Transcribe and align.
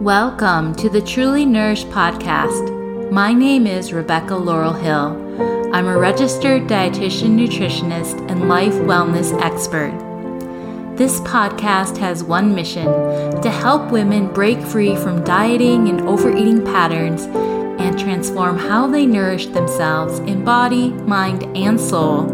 Welcome 0.00 0.74
to 0.74 0.90
the 0.90 1.00
Truly 1.00 1.46
Nourished 1.46 1.88
podcast. 1.88 3.10
My 3.10 3.32
name 3.32 3.66
is 3.66 3.94
Rebecca 3.94 4.36
Laurel 4.36 4.74
Hill. 4.74 5.72
I'm 5.72 5.86
a 5.86 5.96
registered 5.96 6.64
dietitian, 6.64 7.30
nutritionist, 7.30 8.30
and 8.30 8.46
life 8.46 8.74
wellness 8.74 9.32
expert. 9.40 9.92
This 10.98 11.20
podcast 11.20 11.96
has 11.96 12.22
one 12.22 12.54
mission 12.54 12.84
to 13.40 13.48
help 13.48 13.90
women 13.90 14.30
break 14.30 14.60
free 14.60 14.94
from 14.96 15.24
dieting 15.24 15.88
and 15.88 16.02
overeating 16.02 16.62
patterns 16.62 17.22
and 17.80 17.98
transform 17.98 18.58
how 18.58 18.86
they 18.86 19.06
nourish 19.06 19.46
themselves 19.46 20.18
in 20.18 20.44
body, 20.44 20.90
mind, 20.90 21.44
and 21.56 21.80
soul. 21.80 22.26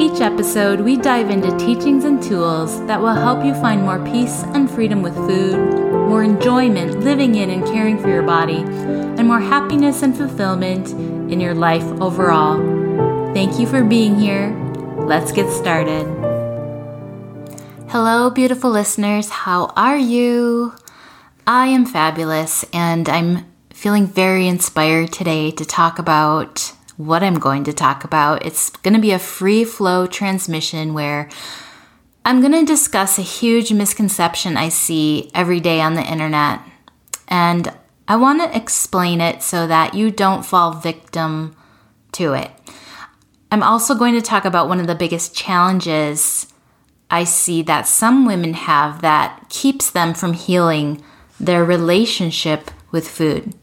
Each 0.00 0.22
episode, 0.22 0.80
we 0.80 0.96
dive 0.96 1.28
into 1.28 1.54
teachings 1.58 2.06
and 2.06 2.22
tools 2.22 2.82
that 2.86 2.98
will 2.98 3.08
help 3.14 3.44
you 3.44 3.52
find 3.56 3.82
more 3.82 4.02
peace 4.06 4.42
and 4.54 4.70
freedom 4.70 5.02
with 5.02 5.14
food 5.14 5.87
more 6.08 6.24
enjoyment 6.24 7.00
living 7.00 7.34
in 7.34 7.50
and 7.50 7.64
caring 7.66 7.98
for 7.98 8.08
your 8.08 8.22
body, 8.22 8.56
and 8.58 9.26
more 9.28 9.40
happiness 9.40 10.02
and 10.02 10.16
fulfillment 10.16 10.88
in 11.30 11.38
your 11.38 11.54
life 11.54 11.84
overall. 12.00 12.56
Thank 13.34 13.60
you 13.60 13.66
for 13.66 13.84
being 13.84 14.18
here. 14.18 14.56
Let's 14.96 15.32
get 15.32 15.50
started. 15.50 16.06
Hello, 17.90 18.30
beautiful 18.30 18.70
listeners. 18.70 19.28
How 19.28 19.66
are 19.76 19.98
you? 19.98 20.74
I 21.46 21.66
am 21.66 21.84
fabulous, 21.84 22.64
and 22.72 23.08
I'm 23.08 23.44
feeling 23.70 24.06
very 24.06 24.48
inspired 24.48 25.12
today 25.12 25.50
to 25.52 25.64
talk 25.64 25.98
about 25.98 26.72
what 26.96 27.22
I'm 27.22 27.38
going 27.38 27.64
to 27.64 27.72
talk 27.72 28.02
about. 28.02 28.44
It's 28.44 28.70
going 28.70 28.94
to 28.94 29.00
be 29.00 29.12
a 29.12 29.18
free 29.18 29.64
flow 29.64 30.06
transmission 30.06 30.94
where 30.94 31.28
I'm 32.28 32.42
going 32.42 32.52
to 32.52 32.70
discuss 32.70 33.18
a 33.18 33.22
huge 33.22 33.72
misconception 33.72 34.58
I 34.58 34.68
see 34.68 35.30
every 35.32 35.60
day 35.60 35.80
on 35.80 35.94
the 35.94 36.02
internet. 36.02 36.60
And 37.26 37.72
I 38.06 38.16
want 38.16 38.42
to 38.42 38.54
explain 38.54 39.22
it 39.22 39.42
so 39.42 39.66
that 39.66 39.94
you 39.94 40.10
don't 40.10 40.44
fall 40.44 40.72
victim 40.72 41.56
to 42.12 42.34
it. 42.34 42.50
I'm 43.50 43.62
also 43.62 43.94
going 43.94 44.12
to 44.12 44.20
talk 44.20 44.44
about 44.44 44.68
one 44.68 44.78
of 44.78 44.86
the 44.86 44.94
biggest 44.94 45.34
challenges 45.34 46.52
I 47.10 47.24
see 47.24 47.62
that 47.62 47.86
some 47.86 48.26
women 48.26 48.52
have 48.52 49.00
that 49.00 49.46
keeps 49.48 49.88
them 49.88 50.12
from 50.12 50.34
healing 50.34 51.02
their 51.40 51.64
relationship 51.64 52.70
with 52.90 53.08
food. 53.08 53.54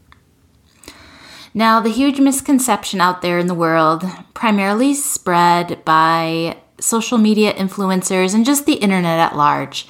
Now, 1.54 1.78
the 1.78 1.90
huge 1.90 2.18
misconception 2.18 3.00
out 3.00 3.22
there 3.22 3.38
in 3.38 3.46
the 3.46 3.54
world, 3.54 4.02
primarily 4.34 4.92
spread 4.92 5.84
by 5.84 6.56
social 6.80 7.18
media 7.18 7.52
influencers, 7.54 8.34
and 8.34 8.44
just 8.44 8.66
the 8.66 8.74
internet 8.74 9.18
at 9.18 9.36
large 9.36 9.86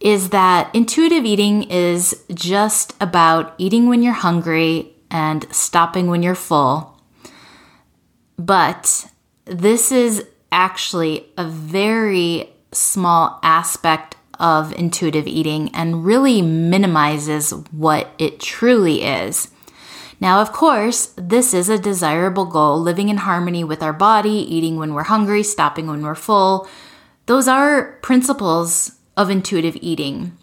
is 0.00 0.28
that 0.30 0.74
intuitive 0.74 1.24
eating 1.24 1.62
is 1.64 2.24
just 2.34 2.94
about 3.00 3.54
eating 3.56 3.88
when 3.88 4.02
you're 4.02 4.12
hungry 4.12 4.92
and 5.10 5.46
stopping 5.50 6.08
when 6.08 6.22
you're 6.22 6.34
full. 6.34 7.00
But 8.36 9.06
this 9.46 9.90
is 9.90 10.26
actually 10.52 11.26
a 11.38 11.46
very 11.46 12.50
small 12.72 13.38
aspect 13.42 14.16
of 14.38 14.72
intuitive 14.74 15.26
eating 15.26 15.70
and 15.74 16.04
really 16.04 16.42
minimizes 16.42 17.52
what 17.70 18.10
it 18.18 18.40
truly 18.40 19.04
is. 19.04 19.48
Now, 20.20 20.40
of 20.40 20.52
course, 20.52 21.12
this 21.16 21.52
is 21.52 21.68
a 21.68 21.78
desirable 21.78 22.46
goal 22.46 22.80
living 22.80 23.08
in 23.08 23.18
harmony 23.18 23.64
with 23.64 23.82
our 23.82 23.92
body, 23.92 24.30
eating 24.30 24.76
when 24.76 24.94
we're 24.94 25.04
hungry, 25.04 25.42
stopping 25.42 25.86
when 25.86 26.02
we're 26.02 26.14
full. 26.14 26.68
Those 27.26 27.48
are 27.48 27.98
principles 28.02 28.92
of 29.16 29.30
intuitive 29.30 29.76
eating. 29.80 30.36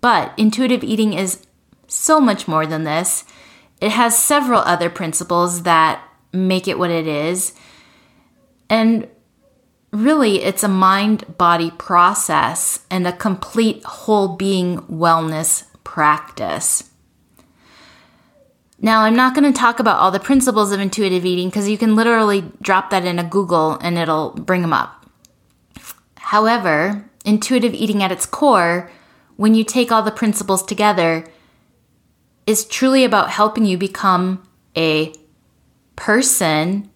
But 0.00 0.32
intuitive 0.36 0.84
eating 0.84 1.12
is 1.12 1.46
so 1.86 2.20
much 2.20 2.48
more 2.48 2.66
than 2.66 2.84
this. 2.84 3.24
It 3.80 3.90
has 3.90 4.18
several 4.18 4.60
other 4.60 4.90
principles 4.90 5.62
that 5.62 6.02
make 6.32 6.68
it 6.68 6.78
what 6.78 6.90
it 6.90 7.06
is. 7.06 7.54
And 8.68 9.08
really, 9.92 10.42
it's 10.42 10.62
a 10.62 10.68
mind 10.68 11.36
body 11.38 11.70
process 11.72 12.84
and 12.90 13.06
a 13.06 13.12
complete 13.12 13.82
whole 13.84 14.36
being 14.36 14.78
wellness 14.82 15.64
practice. 15.82 16.89
Now, 18.82 19.02
I'm 19.02 19.14
not 19.14 19.34
going 19.34 19.50
to 19.50 19.58
talk 19.58 19.78
about 19.78 19.98
all 19.98 20.10
the 20.10 20.18
principles 20.18 20.72
of 20.72 20.80
intuitive 20.80 21.26
eating 21.26 21.50
because 21.50 21.68
you 21.68 21.76
can 21.76 21.96
literally 21.96 22.50
drop 22.62 22.90
that 22.90 23.04
in 23.04 23.18
a 23.18 23.24
Google 23.24 23.72
and 23.82 23.98
it'll 23.98 24.30
bring 24.30 24.62
them 24.62 24.72
up. 24.72 25.04
However, 26.16 27.04
intuitive 27.24 27.74
eating 27.74 28.02
at 28.02 28.12
its 28.12 28.24
core, 28.24 28.90
when 29.36 29.54
you 29.54 29.64
take 29.64 29.92
all 29.92 30.02
the 30.02 30.10
principles 30.10 30.62
together, 30.62 31.26
is 32.46 32.64
truly 32.64 33.04
about 33.04 33.30
helping 33.30 33.66
you 33.66 33.76
become 33.76 34.42
a 34.76 35.12
person 35.94 36.90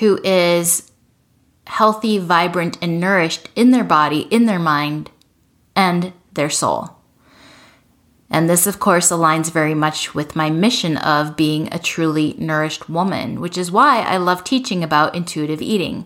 who 0.00 0.20
is 0.22 0.92
healthy, 1.66 2.18
vibrant, 2.18 2.76
and 2.82 3.00
nourished 3.00 3.48
in 3.56 3.70
their 3.70 3.84
body, 3.84 4.22
in 4.30 4.44
their 4.44 4.58
mind, 4.58 5.10
and 5.74 6.12
their 6.34 6.50
soul. 6.50 6.93
And 8.34 8.50
this, 8.50 8.66
of 8.66 8.80
course, 8.80 9.12
aligns 9.12 9.52
very 9.52 9.74
much 9.74 10.12
with 10.12 10.34
my 10.34 10.50
mission 10.50 10.96
of 10.96 11.36
being 11.36 11.72
a 11.72 11.78
truly 11.78 12.34
nourished 12.36 12.90
woman, 12.90 13.40
which 13.40 13.56
is 13.56 13.70
why 13.70 14.00
I 14.00 14.16
love 14.16 14.42
teaching 14.42 14.82
about 14.82 15.14
intuitive 15.14 15.62
eating. 15.62 16.04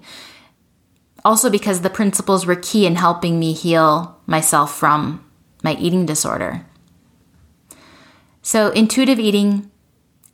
Also, 1.24 1.48
because 1.48 1.80
the 1.80 1.88
principles 1.88 2.44
were 2.44 2.54
key 2.54 2.84
in 2.84 2.96
helping 2.96 3.40
me 3.40 3.54
heal 3.54 4.20
myself 4.26 4.76
from 4.76 5.24
my 5.64 5.74
eating 5.76 6.04
disorder. 6.04 6.66
So, 8.42 8.72
intuitive 8.72 9.18
eating 9.18 9.70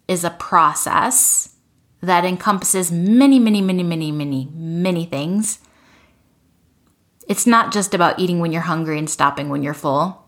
is 0.09 0.25
a 0.25 0.31
process 0.31 1.55
that 2.01 2.25
encompasses 2.25 2.91
many, 2.91 3.39
many, 3.39 3.61
many, 3.61 3.85
many, 3.85 4.11
many, 4.11 4.49
many 4.53 5.05
things. 5.05 5.61
It's 7.29 7.47
not 7.47 7.73
just 7.73 7.95
about 7.95 8.19
eating 8.19 8.41
when 8.41 8.51
you're 8.51 8.63
hungry 8.63 8.99
and 8.99 9.09
stopping 9.09 9.49
when 9.49 9.63
you're 9.63 9.75
full 9.75 10.24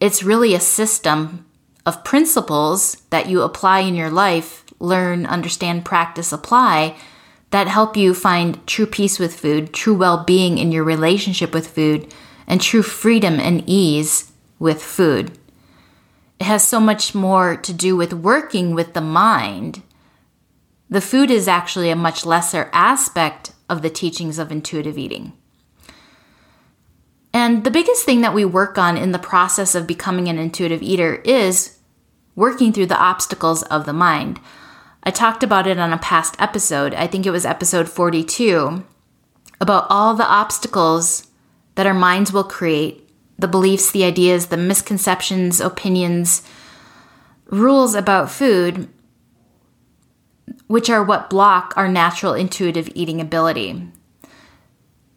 it's 0.00 0.22
really 0.22 0.54
a 0.54 0.60
system 0.60 1.46
of 1.84 2.04
principles 2.04 3.02
that 3.10 3.28
you 3.28 3.42
apply 3.42 3.80
in 3.80 3.94
your 3.94 4.10
life, 4.10 4.64
learn, 4.78 5.26
understand, 5.26 5.84
practice, 5.84 6.32
apply 6.32 6.96
that 7.50 7.66
help 7.66 7.96
you 7.96 8.12
find 8.12 8.66
true 8.66 8.86
peace 8.86 9.18
with 9.18 9.34
food, 9.34 9.72
true 9.72 9.94
well 9.94 10.24
being 10.24 10.58
in 10.58 10.70
your 10.70 10.84
relationship 10.84 11.54
with 11.54 11.66
food, 11.66 12.12
and 12.46 12.60
true 12.60 12.82
freedom 12.82 13.40
and 13.40 13.64
ease 13.66 14.32
with 14.58 14.82
food. 14.82 15.38
It 16.38 16.44
has 16.44 16.66
so 16.66 16.78
much 16.78 17.14
more 17.14 17.56
to 17.56 17.72
do 17.72 17.96
with 17.96 18.12
working 18.12 18.74
with 18.74 18.94
the 18.94 19.00
mind. 19.00 19.82
The 20.90 21.00
food 21.00 21.30
is 21.30 21.48
actually 21.48 21.90
a 21.90 21.96
much 21.96 22.24
lesser 22.24 22.70
aspect 22.72 23.52
of 23.68 23.82
the 23.82 23.90
teachings 23.90 24.38
of 24.38 24.52
intuitive 24.52 24.96
eating. 24.96 25.32
And 27.32 27.64
the 27.64 27.70
biggest 27.70 28.04
thing 28.04 28.20
that 28.22 28.34
we 28.34 28.44
work 28.44 28.78
on 28.78 28.96
in 28.96 29.12
the 29.12 29.18
process 29.18 29.74
of 29.74 29.86
becoming 29.86 30.28
an 30.28 30.38
intuitive 30.38 30.82
eater 30.82 31.16
is 31.24 31.78
working 32.34 32.72
through 32.72 32.86
the 32.86 32.98
obstacles 32.98 33.62
of 33.64 33.84
the 33.84 33.92
mind. 33.92 34.40
I 35.02 35.10
talked 35.10 35.42
about 35.42 35.66
it 35.66 35.78
on 35.78 35.92
a 35.92 35.98
past 35.98 36.36
episode, 36.38 36.94
I 36.94 37.06
think 37.06 37.26
it 37.26 37.30
was 37.30 37.46
episode 37.46 37.88
42, 37.88 38.84
about 39.60 39.86
all 39.88 40.14
the 40.14 40.26
obstacles 40.26 41.28
that 41.74 41.86
our 41.86 41.94
minds 41.94 42.32
will 42.32 42.44
create 42.44 43.08
the 43.38 43.48
beliefs, 43.48 43.90
the 43.90 44.04
ideas, 44.04 44.46
the 44.46 44.56
misconceptions, 44.56 45.60
opinions, 45.60 46.42
rules 47.46 47.94
about 47.94 48.30
food, 48.30 48.88
which 50.66 50.90
are 50.90 51.02
what 51.02 51.30
block 51.30 51.72
our 51.76 51.88
natural 51.88 52.34
intuitive 52.34 52.90
eating 52.94 53.20
ability. 53.20 53.88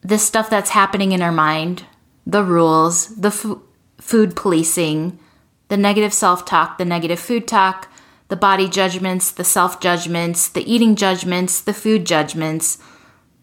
This 0.02 0.24
stuff 0.24 0.50
that's 0.50 0.70
happening 0.72 1.12
in 1.12 1.22
our 1.22 1.32
mind 1.32 1.86
the 2.26 2.44
rules, 2.44 3.16
the 3.16 3.30
f- 3.30 3.58
food 4.00 4.36
policing, 4.36 5.20
the 5.68 5.78
negative 5.78 6.14
self 6.14 6.46
talk, 6.46 6.78
the 6.78 6.86
negative 6.86 7.20
food 7.20 7.48
talk, 7.48 7.88
the 8.28 8.36
body 8.36 8.68
judgments, 8.70 9.32
the 9.32 9.44
self 9.44 9.80
judgments, 9.80 10.48
the 10.50 10.70
eating 10.72 10.96
judgments, 10.96 11.62
the 11.62 11.74
food 11.74 12.06
judgments, 12.06 12.78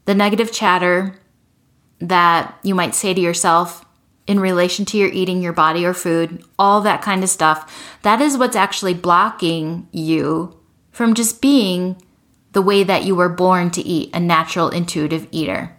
the 0.04 0.14
negative 0.14 0.52
chatter 0.52 1.18
that 2.00 2.58
you 2.62 2.74
might 2.74 2.94
say 2.94 3.12
to 3.12 3.20
yourself 3.20 3.84
in 4.26 4.38
relation 4.38 4.84
to 4.84 4.98
your 4.98 5.08
eating, 5.08 5.42
your 5.42 5.52
body, 5.52 5.84
or 5.84 5.94
food, 5.94 6.44
all 6.58 6.80
that 6.82 7.02
kind 7.02 7.24
of 7.24 7.30
stuff. 7.30 7.98
That 8.02 8.20
is 8.20 8.36
what's 8.36 8.56
actually 8.56 8.94
blocking 8.94 9.88
you 9.90 10.58
from 10.90 11.14
just 11.14 11.40
being 11.40 12.00
the 12.52 12.62
way 12.62 12.82
that 12.84 13.04
you 13.04 13.14
were 13.14 13.28
born 13.28 13.70
to 13.70 13.82
eat, 13.82 14.10
a 14.14 14.20
natural 14.20 14.68
intuitive 14.68 15.26
eater. 15.30 15.77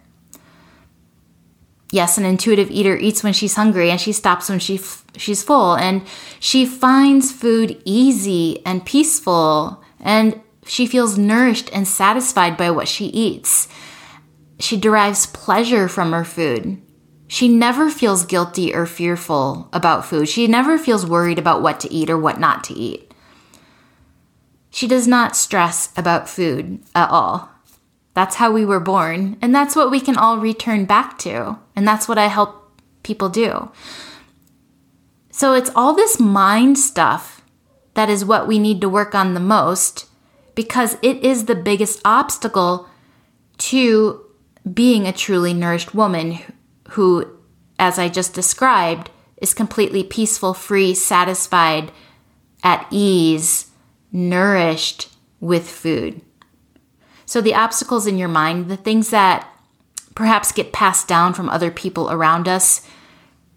Yes, 1.92 2.18
an 2.18 2.24
intuitive 2.24 2.70
eater 2.70 2.96
eats 2.96 3.22
when 3.22 3.32
she's 3.32 3.54
hungry 3.56 3.90
and 3.90 4.00
she 4.00 4.12
stops 4.12 4.48
when 4.48 4.60
she 4.60 4.76
f- 4.76 5.04
she's 5.16 5.42
full 5.42 5.74
and 5.74 6.02
she 6.38 6.64
finds 6.64 7.32
food 7.32 7.80
easy 7.84 8.64
and 8.64 8.86
peaceful 8.86 9.82
and 9.98 10.40
she 10.66 10.86
feels 10.86 11.18
nourished 11.18 11.68
and 11.72 11.88
satisfied 11.88 12.56
by 12.56 12.70
what 12.70 12.86
she 12.86 13.06
eats. 13.06 13.66
She 14.60 14.76
derives 14.76 15.26
pleasure 15.26 15.88
from 15.88 16.12
her 16.12 16.24
food. 16.24 16.80
She 17.26 17.48
never 17.48 17.90
feels 17.90 18.24
guilty 18.24 18.74
or 18.74 18.86
fearful 18.86 19.68
about 19.72 20.04
food. 20.04 20.28
She 20.28 20.46
never 20.46 20.78
feels 20.78 21.06
worried 21.06 21.38
about 21.38 21.62
what 21.62 21.80
to 21.80 21.92
eat 21.92 22.10
or 22.10 22.18
what 22.18 22.38
not 22.38 22.62
to 22.64 22.74
eat. 22.74 23.12
She 24.70 24.86
does 24.86 25.08
not 25.08 25.36
stress 25.36 25.92
about 25.96 26.28
food 26.28 26.82
at 26.94 27.10
all. 27.10 27.48
That's 28.14 28.36
how 28.36 28.52
we 28.52 28.64
were 28.64 28.80
born, 28.80 29.36
and 29.40 29.54
that's 29.54 29.76
what 29.76 29.90
we 29.90 30.00
can 30.00 30.16
all 30.16 30.38
return 30.38 30.84
back 30.84 31.18
to. 31.20 31.58
And 31.76 31.86
that's 31.86 32.08
what 32.08 32.18
I 32.18 32.26
help 32.26 32.80
people 33.02 33.28
do. 33.28 33.70
So 35.30 35.54
it's 35.54 35.70
all 35.74 35.94
this 35.94 36.20
mind 36.20 36.78
stuff 36.78 37.42
that 37.94 38.10
is 38.10 38.24
what 38.24 38.46
we 38.46 38.58
need 38.58 38.80
to 38.80 38.88
work 38.88 39.14
on 39.14 39.34
the 39.34 39.40
most 39.40 40.06
because 40.54 40.96
it 41.02 41.24
is 41.24 41.44
the 41.44 41.54
biggest 41.54 42.00
obstacle 42.04 42.88
to 43.58 44.24
being 44.72 45.06
a 45.06 45.12
truly 45.12 45.54
nourished 45.54 45.94
woman 45.94 46.38
who, 46.90 47.26
as 47.78 47.98
I 47.98 48.08
just 48.08 48.34
described, 48.34 49.10
is 49.38 49.54
completely 49.54 50.04
peaceful, 50.04 50.52
free, 50.52 50.94
satisfied, 50.94 51.92
at 52.62 52.86
ease, 52.90 53.70
nourished 54.12 55.08
with 55.40 55.68
food. 55.68 56.20
So, 57.30 57.40
the 57.40 57.54
obstacles 57.54 58.08
in 58.08 58.18
your 58.18 58.26
mind, 58.26 58.66
the 58.66 58.76
things 58.76 59.10
that 59.10 59.48
perhaps 60.16 60.50
get 60.50 60.72
passed 60.72 61.06
down 61.06 61.32
from 61.32 61.48
other 61.48 61.70
people 61.70 62.10
around 62.10 62.48
us, 62.48 62.84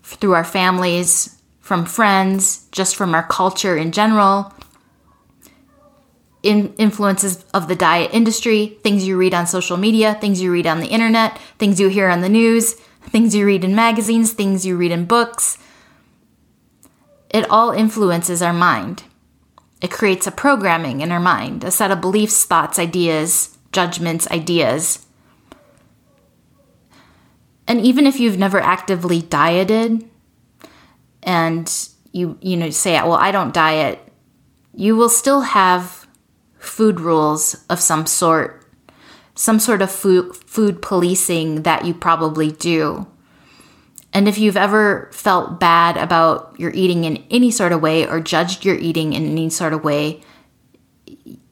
through 0.04 0.34
our 0.34 0.44
families, 0.44 1.42
from 1.60 1.88
friends, 1.88 2.68
just 2.72 2.96
from 2.96 3.16
our 3.16 3.26
culture 3.26 3.76
in 3.76 3.92
general, 3.92 4.54
in 6.44 6.76
influences 6.78 7.44
of 7.52 7.68
the 7.68 7.76
diet 7.76 8.12
industry, 8.14 8.78
things 8.84 9.08
you 9.08 9.18
read 9.18 9.34
on 9.34 9.48
social 9.48 9.78
media, 9.78 10.14
things 10.22 10.40
you 10.40 10.52
read 10.52 10.68
on 10.68 10.80
the 10.80 10.90
internet, 10.90 11.40
things 11.58 11.80
you 11.80 11.88
hear 11.88 12.10
on 12.10 12.22
the 12.22 12.30
news, 12.30 12.74
things 13.10 13.34
you 13.34 13.44
read 13.44 13.64
in 13.64 13.74
magazines, 13.74 14.34
things 14.34 14.68
you 14.68 14.78
read 14.78 14.92
in 14.92 15.06
books. 15.06 15.58
It 17.32 17.50
all 17.50 17.72
influences 17.72 18.44
our 18.44 18.54
mind. 18.54 19.02
It 19.82 19.90
creates 19.90 20.28
a 20.28 20.32
programming 20.32 21.02
in 21.02 21.12
our 21.12 21.20
mind, 21.20 21.64
a 21.64 21.72
set 21.72 21.90
of 21.90 22.02
beliefs, 22.02 22.46
thoughts, 22.46 22.78
ideas, 22.78 23.53
judgments, 23.74 24.30
ideas. 24.32 25.06
And 27.68 27.82
even 27.82 28.08
if 28.08 28.20
you've 28.20 28.38
never 28.38 28.60
actively 28.60 29.22
dieted 29.22 30.10
and 31.24 31.72
you 32.12 32.38
you 32.42 32.58
know 32.58 32.70
say, 32.70 32.94
"Well, 33.02 33.14
I 33.14 33.32
don't 33.32 33.54
diet," 33.54 34.00
you 34.74 34.96
will 34.96 35.10
still 35.10 35.42
have 35.42 36.08
food 36.60 37.00
rules 37.00 37.56
of 37.70 37.80
some 37.80 38.06
sort, 38.06 38.66
some 39.36 39.60
sort 39.60 39.82
of 39.82 39.92
food 39.92 40.36
food 40.36 40.82
policing 40.82 41.64
that 41.64 41.86
you 41.86 41.94
probably 41.94 42.52
do. 42.52 43.08
And 44.14 44.28
if 44.28 44.38
you've 44.38 44.58
ever 44.58 45.10
felt 45.12 45.60
bad 45.60 45.98
about 45.98 46.54
your 46.60 46.72
eating 46.72 47.04
in 47.04 47.24
any 47.32 47.50
sort 47.50 47.72
of 47.72 47.82
way 47.82 48.08
or 48.08 48.20
judged 48.20 48.64
your 48.64 48.76
eating 48.76 49.14
in 49.14 49.26
any 49.26 49.50
sort 49.50 49.74
of 49.74 49.84
way, 49.84 50.22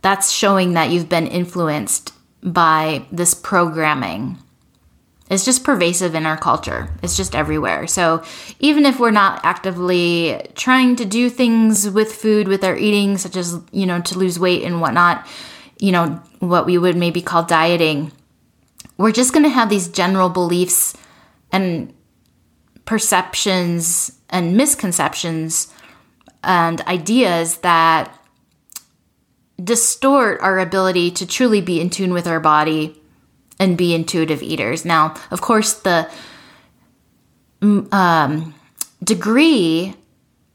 that's 0.01 0.31
showing 0.31 0.73
that 0.73 0.89
you've 0.89 1.09
been 1.09 1.27
influenced 1.27 2.13
by 2.43 3.05
this 3.11 3.33
programming. 3.33 4.37
It's 5.29 5.45
just 5.45 5.63
pervasive 5.63 6.13
in 6.13 6.25
our 6.25 6.37
culture. 6.37 6.89
It's 7.01 7.15
just 7.15 7.35
everywhere. 7.35 7.87
So 7.87 8.21
even 8.59 8.85
if 8.85 8.99
we're 8.99 9.11
not 9.11 9.39
actively 9.45 10.45
trying 10.55 10.97
to 10.97 11.05
do 11.05 11.29
things 11.29 11.89
with 11.89 12.11
food, 12.11 12.49
with 12.49 12.65
our 12.65 12.75
eating, 12.75 13.17
such 13.17 13.37
as, 13.37 13.57
you 13.71 13.85
know, 13.85 14.01
to 14.01 14.17
lose 14.17 14.37
weight 14.37 14.63
and 14.63 14.81
whatnot, 14.81 15.25
you 15.79 15.93
know, 15.93 16.21
what 16.39 16.65
we 16.65 16.77
would 16.77 16.97
maybe 16.97 17.21
call 17.21 17.43
dieting, 17.43 18.11
we're 18.97 19.13
just 19.13 19.31
going 19.31 19.43
to 19.43 19.49
have 19.49 19.69
these 19.69 19.87
general 19.87 20.27
beliefs 20.27 20.97
and 21.51 21.93
perceptions 22.83 24.19
and 24.29 24.57
misconceptions 24.57 25.73
and 26.43 26.81
ideas 26.81 27.57
that 27.59 28.13
distort 29.63 30.39
our 30.41 30.59
ability 30.59 31.11
to 31.11 31.25
truly 31.25 31.61
be 31.61 31.79
in 31.79 31.89
tune 31.89 32.13
with 32.13 32.27
our 32.27 32.39
body 32.39 32.99
and 33.59 33.77
be 33.77 33.93
intuitive 33.93 34.41
eaters. 34.41 34.85
Now, 34.85 35.15
of 35.29 35.41
course, 35.41 35.73
the 35.73 36.09
um, 37.61 38.53
degree 39.03 39.95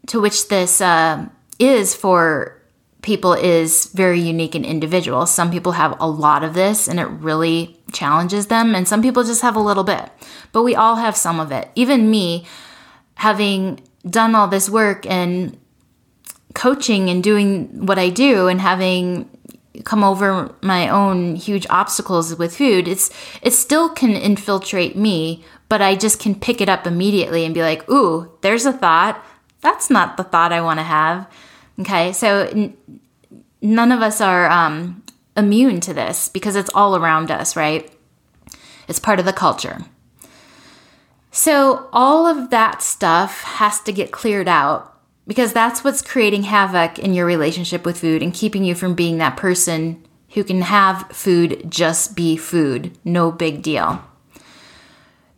to 0.09 0.21
which 0.21 0.49
this 0.49 0.81
uh, 0.81 1.29
is 1.59 1.95
for 1.95 2.61
people 3.03 3.33
is 3.35 3.87
very 3.87 4.21
unique 4.21 4.55
and 4.57 4.67
individual. 4.67 5.27
Some 5.27 5.51
people 5.51 5.73
have 5.73 5.97
a 6.01 6.09
lot 6.09 6.43
of 6.43 6.55
this 6.55 6.89
and 6.89 6.99
it 6.99 7.05
really 7.05 7.79
challenges 7.93 8.49
them, 8.49 8.75
and 8.75 8.89
some 8.89 9.01
people 9.01 9.23
just 9.23 9.43
have 9.43 9.55
a 9.55 9.61
little 9.61 9.85
bit 9.85 10.11
but 10.57 10.63
we 10.63 10.75
all 10.75 10.97
have 10.97 11.15
some 11.15 11.39
of 11.39 11.53
it. 11.53 11.69
Even 11.75 12.11
me, 12.11 12.47
having 13.17 13.79
done 14.09 14.35
all 14.35 14.49
this 14.49 14.71
work 14.71 15.05
and 15.05 15.55
coaching 16.57 17.09
and 17.11 17.23
doing 17.23 17.87
what 17.87 17.99
I 17.99 18.09
do 18.09 18.49
and 18.49 18.61
having 18.61 19.29
come 19.85 20.03
over 20.03 20.55
my 20.63 20.89
own 20.89 21.37
huge 21.37 21.67
obstacles 21.69 22.35
with 22.35 22.57
food, 22.57 22.89
it's 22.89 23.11
it 23.43 23.53
still 23.53 23.91
can 23.91 24.13
infiltrate 24.13 24.97
me, 24.97 25.45
but 25.69 25.83
I 25.83 25.95
just 25.95 26.19
can 26.19 26.35
pick 26.35 26.61
it 26.61 26.69
up 26.69 26.87
immediately 26.87 27.45
and 27.45 27.55
be 27.55 27.63
like, 27.63 27.89
"Ooh, 27.89 28.33
there's 28.41 28.67
a 28.67 28.73
thought. 28.73 29.23
That's 29.61 29.91
not 29.91 30.17
the 30.17 30.25
thought 30.25 30.53
I 30.53 30.63
want 30.63 30.81
to 30.81 30.85
have." 30.85 31.29
Okay, 31.79 32.13
so 32.13 32.49
n- 32.51 32.77
none 33.61 33.93
of 33.93 34.01
us 34.01 34.21
are 34.23 34.51
um, 34.51 35.03
immune 35.37 35.81
to 35.81 35.93
this 35.93 36.29
because 36.31 36.57
it's 36.57 36.71
all 36.75 36.97
around 36.97 37.31
us, 37.31 37.55
right? 37.55 37.93
It's 38.89 38.99
part 38.99 39.21
of 39.21 39.27
the 39.27 39.33
culture. 39.35 39.81
So, 41.31 41.91
all 41.93 42.27
of 42.27 42.49
that 42.49 42.81
stuff 42.81 43.43
has 43.43 43.79
to 43.83 43.93
get 43.93 44.11
cleared 44.11 44.49
out 44.49 44.96
because 45.27 45.53
that's 45.53 45.83
what's 45.83 46.03
creating 46.03 46.45
havoc 46.45 46.99
in 46.99 47.15
your 47.15 47.27
relationship 47.27 47.85
with 47.85 48.01
food 48.01 48.23
and 48.23 48.33
keeping 48.33 48.65
you 48.65 48.75
from 48.75 48.95
being 48.95 49.19
that 49.19 49.37
person 49.37 50.03
who 50.31 50.45
can 50.45 50.63
have 50.63 51.09
food 51.11 51.65
just 51.69 52.15
be 52.15 52.37
food, 52.37 52.97
no 53.05 53.33
big 53.33 53.63
deal. 53.63 54.05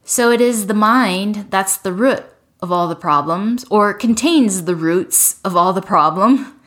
So, 0.04 0.30
it 0.30 0.40
is 0.40 0.66
the 0.66 0.74
mind 0.74 1.46
that's 1.50 1.76
the 1.76 1.92
root 1.92 2.24
of 2.60 2.72
all 2.72 2.88
the 2.88 2.96
problems 2.96 3.64
or 3.70 3.94
contains 3.94 4.64
the 4.64 4.74
roots 4.74 5.40
of 5.44 5.56
all 5.56 5.72
the 5.72 5.82
problem. 5.82 6.58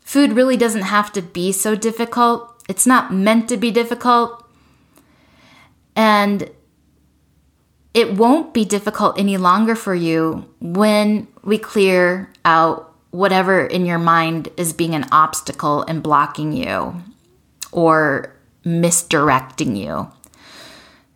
Food 0.00 0.32
really 0.32 0.56
doesn't 0.56 0.82
have 0.82 1.12
to 1.12 1.22
be 1.22 1.52
so 1.52 1.74
difficult. 1.74 2.62
It's 2.68 2.86
not 2.86 3.12
meant 3.12 3.48
to 3.50 3.56
be 3.56 3.70
difficult. 3.70 4.44
And 5.94 6.50
it 7.94 8.14
won't 8.14 8.54
be 8.54 8.64
difficult 8.64 9.18
any 9.18 9.36
longer 9.36 9.74
for 9.74 9.94
you 9.94 10.48
when 10.60 11.26
we 11.42 11.58
clear 11.58 12.30
out 12.44 12.94
whatever 13.10 13.64
in 13.64 13.86
your 13.86 13.98
mind 13.98 14.48
is 14.56 14.72
being 14.72 14.94
an 14.94 15.06
obstacle 15.10 15.82
and 15.82 16.02
blocking 16.02 16.52
you 16.52 16.94
or 17.72 18.34
misdirecting 18.64 19.76
you. 19.76 20.10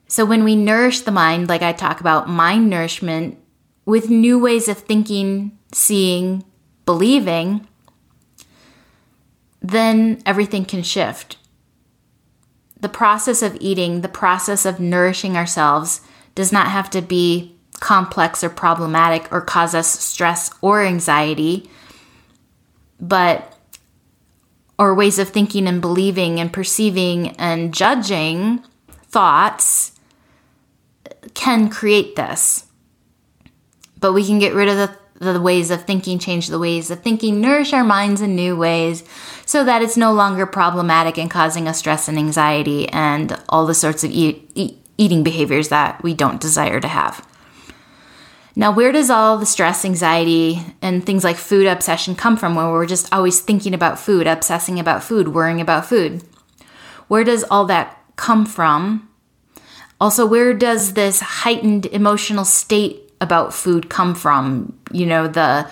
So, 0.09 0.25
when 0.25 0.45
we 0.45 0.57
nourish 0.57 1.00
the 1.00 1.11
mind, 1.11 1.49
like 1.49 1.62
I 1.62 1.73
talk 1.73 2.00
about 2.00 2.29
mind 2.29 2.69
nourishment 2.69 3.38
with 3.85 4.11
new 4.11 4.38
ways 4.38 4.69
of 4.69 4.79
thinking, 4.79 5.59
seeing, 5.73 6.45
believing, 6.85 7.67
then 9.61 10.23
everything 10.26 10.64
can 10.64 10.83
shift. 10.83 11.38
The 12.81 12.88
process 12.88 13.43
of 13.43 13.57
eating, 13.61 14.00
the 14.00 14.09
process 14.09 14.67
of 14.67 14.81
nourishing 14.81 15.37
ourselves 15.37 16.00
does 16.35 16.53
not 16.53 16.69
have 16.69 16.91
to 16.91 17.03
be 17.03 17.55
complex 17.81 18.45
or 18.45 18.49
problematic 18.49 19.31
or 19.33 19.41
cause 19.41 19.75
us 19.75 19.89
stress 19.89 20.51
or 20.61 20.83
anxiety, 20.83 21.69
but 23.01 23.57
or 24.79 24.95
ways 24.95 25.19
of 25.19 25.29
thinking 25.29 25.67
and 25.67 25.81
believing 25.81 26.41
and 26.41 26.53
perceiving 26.53 27.29
and 27.37 27.75
judging 27.75 28.62
thoughts 29.09 29.93
can 31.35 31.69
create 31.69 32.17
this. 32.17 32.67
But 33.99 34.12
we 34.12 34.25
can 34.27 34.39
get 34.39 34.55
rid 34.55 34.69
of 34.69 34.77
the 34.77 34.97
the 35.23 35.41
ways 35.41 35.71
of 35.71 35.85
thinking, 35.85 36.19
change 36.19 36.49
the 36.49 36.59
ways 36.59 36.91
of 36.91 37.01
thinking, 37.01 37.41
nourish 37.41 37.73
our 37.73 37.85
minds 37.85 38.21
in 38.21 38.35
new 38.35 38.57
ways 38.57 39.05
so 39.47 39.65
that 39.65 39.81
it's 39.81 39.97
no 39.97 40.12
longer 40.12 40.47
problematic 40.47 41.17
and 41.17 41.31
causing 41.31 41.69
us 41.69 41.79
stress 41.79 42.09
and 42.09 42.19
anxiety 42.19 42.89
and 42.89 43.39
all 43.49 43.65
the 43.65 43.75
sorts 43.75 44.03
of 44.03 44.11
e- 44.11 44.45
e- 44.55 44.77
eating 45.02 45.25
behaviors 45.25 45.68
that 45.68 46.00
we 46.02 46.14
don't 46.14 46.40
desire 46.40 46.80
to 46.80 46.88
have. 46.88 47.26
Now, 48.54 48.71
where 48.71 48.92
does 48.92 49.11
all 49.11 49.38
the 49.38 49.47
stress, 49.47 49.85
anxiety, 49.85 50.61
and 50.80 51.04
things 51.04 51.25
like 51.25 51.37
food 51.37 51.66
obsession 51.66 52.14
come 52.14 52.37
from 52.37 52.54
when 52.54 52.71
we're 52.71 52.87
just 52.87 53.12
always 53.12 53.40
thinking 53.40 53.75
about 53.75 53.99
food, 53.99 54.26
obsessing 54.26 54.78
about 54.78 55.02
food, 55.02 55.28
worrying 55.28 55.61
about 55.61 55.87
food? 55.87 56.23
Where 57.09 57.25
does 57.25 57.44
all 57.44 57.64
that 57.66 57.99
come 58.16 58.47
from? 58.47 59.09
Also, 60.00 60.26
where 60.26 60.52
does 60.54 60.92
this 60.92 61.21
heightened 61.21 61.87
emotional 61.87 62.44
state 62.44 63.11
about 63.21 63.54
food 63.54 63.88
come 63.88 64.14
from? 64.14 64.78
You 64.92 65.06
know, 65.06 65.26
the 65.28 65.68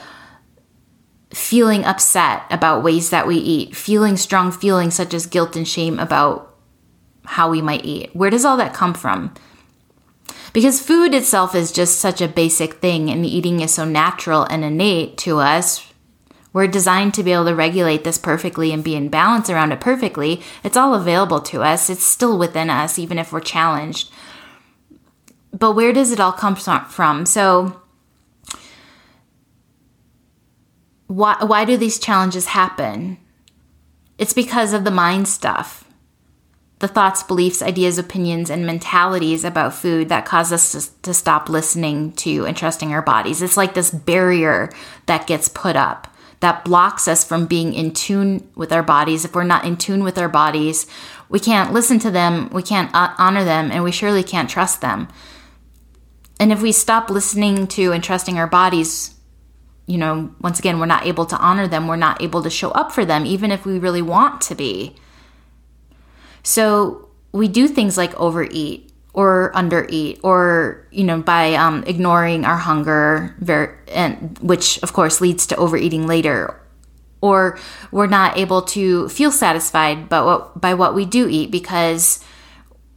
feeling 1.32 1.84
upset 1.84 2.42
about 2.50 2.82
ways 2.82 3.10
that 3.10 3.26
we 3.26 3.36
eat, 3.36 3.76
feeling 3.76 4.16
strong 4.16 4.50
feelings 4.50 4.94
such 4.94 5.14
as 5.14 5.26
guilt 5.26 5.54
and 5.54 5.68
shame 5.68 5.98
about 5.98 6.49
how 7.30 7.48
we 7.48 7.62
might 7.62 7.84
eat. 7.84 8.10
Where 8.14 8.28
does 8.30 8.44
all 8.44 8.56
that 8.56 8.74
come 8.74 8.92
from? 8.92 9.32
Because 10.52 10.82
food 10.82 11.14
itself 11.14 11.54
is 11.54 11.70
just 11.70 12.00
such 12.00 12.20
a 12.20 12.26
basic 12.26 12.74
thing, 12.74 13.08
and 13.08 13.24
eating 13.24 13.60
is 13.60 13.72
so 13.72 13.84
natural 13.84 14.42
and 14.44 14.64
innate 14.64 15.16
to 15.18 15.38
us. 15.38 15.86
We're 16.52 16.66
designed 16.66 17.14
to 17.14 17.22
be 17.22 17.32
able 17.32 17.44
to 17.44 17.54
regulate 17.54 18.02
this 18.02 18.18
perfectly 18.18 18.72
and 18.72 18.82
be 18.82 18.96
in 18.96 19.10
balance 19.10 19.48
around 19.48 19.70
it 19.70 19.80
perfectly. 19.80 20.42
It's 20.64 20.76
all 20.76 20.92
available 20.92 21.40
to 21.42 21.62
us, 21.62 21.88
it's 21.88 22.02
still 22.02 22.36
within 22.36 22.68
us, 22.68 22.98
even 22.98 23.16
if 23.16 23.32
we're 23.32 23.40
challenged. 23.40 24.10
But 25.52 25.76
where 25.76 25.92
does 25.92 26.10
it 26.10 26.18
all 26.18 26.32
come 26.32 26.56
from? 26.56 27.26
So, 27.26 27.80
why, 31.06 31.36
why 31.44 31.64
do 31.64 31.76
these 31.76 32.00
challenges 32.00 32.46
happen? 32.46 33.18
It's 34.18 34.32
because 34.32 34.72
of 34.72 34.82
the 34.82 34.90
mind 34.90 35.28
stuff 35.28 35.84
the 36.80 36.88
thoughts, 36.88 37.22
beliefs, 37.22 37.62
ideas, 37.62 37.98
opinions, 37.98 38.50
and 38.50 38.66
mentalities 38.66 39.44
about 39.44 39.74
food 39.74 40.08
that 40.08 40.24
cause 40.24 40.50
us 40.50 40.72
to, 40.72 41.02
to, 41.02 41.14
stop 41.14 41.48
listening 41.48 42.12
to 42.12 42.46
and 42.46 42.56
trusting 42.56 42.92
our 42.92 43.02
bodies. 43.02 43.42
It's 43.42 43.56
like 43.56 43.74
this 43.74 43.90
barrier 43.90 44.70
that 45.06 45.26
gets 45.26 45.48
put 45.48 45.76
up 45.76 46.10
that 46.40 46.64
blocks 46.64 47.06
us 47.06 47.22
from 47.22 47.46
being 47.46 47.74
in 47.74 47.92
tune 47.92 48.48
with 48.54 48.72
our 48.72 48.82
bodies. 48.82 49.24
If 49.24 49.34
we're 49.34 49.44
not 49.44 49.66
in 49.66 49.76
tune 49.76 50.02
with 50.02 50.18
our 50.18 50.28
bodies, 50.28 50.86
we 51.28 51.38
can't 51.38 51.72
listen 51.72 51.98
to 52.00 52.10
them, 52.10 52.48
we 52.50 52.62
can't 52.62 52.92
uh, 52.94 53.14
honor 53.18 53.44
them, 53.44 53.70
and 53.70 53.84
we 53.84 53.92
surely 53.92 54.22
can't 54.22 54.50
trust 54.50 54.80
them. 54.80 55.08
And 56.40 56.50
if 56.50 56.62
we 56.62 56.72
stop 56.72 57.10
listening 57.10 57.66
to 57.68 57.92
and 57.92 58.02
trusting 58.02 58.38
our 58.38 58.46
bodies, 58.46 59.14
you 59.86 59.98
know, 59.98 60.34
once 60.40 60.58
again, 60.58 60.78
we're 60.78 60.86
not 60.86 61.06
able 61.06 61.26
to 61.26 61.36
honor 61.36 61.68
them, 61.68 61.86
we're 61.86 61.96
not 61.96 62.22
able 62.22 62.42
to 62.42 62.50
show 62.50 62.70
up 62.70 62.90
for 62.90 63.04
them, 63.04 63.26
even 63.26 63.50
if 63.50 63.66
we 63.66 63.78
really 63.78 64.02
want 64.02 64.40
to 64.42 64.54
be. 64.54 64.96
So 66.42 67.08
we 67.32 67.48
do 67.48 67.68
things 67.68 67.96
like 67.96 68.14
overeat 68.18 68.92
or 69.12 69.50
undereat 69.54 70.20
or 70.22 70.86
you 70.90 71.04
know 71.04 71.20
by 71.20 71.54
um, 71.54 71.82
ignoring 71.86 72.44
our 72.44 72.56
hunger 72.56 73.36
and 73.88 74.38
which 74.40 74.80
of 74.82 74.92
course 74.92 75.20
leads 75.20 75.46
to 75.48 75.56
overeating 75.56 76.06
later. 76.06 76.56
Or 77.22 77.58
we're 77.92 78.06
not 78.06 78.38
able 78.38 78.62
to 78.62 79.08
feel 79.10 79.30
satisfied 79.30 80.08
by 80.08 80.22
what, 80.22 80.58
by 80.58 80.72
what 80.72 80.94
we 80.94 81.04
do 81.04 81.28
eat 81.28 81.50
because 81.50 82.24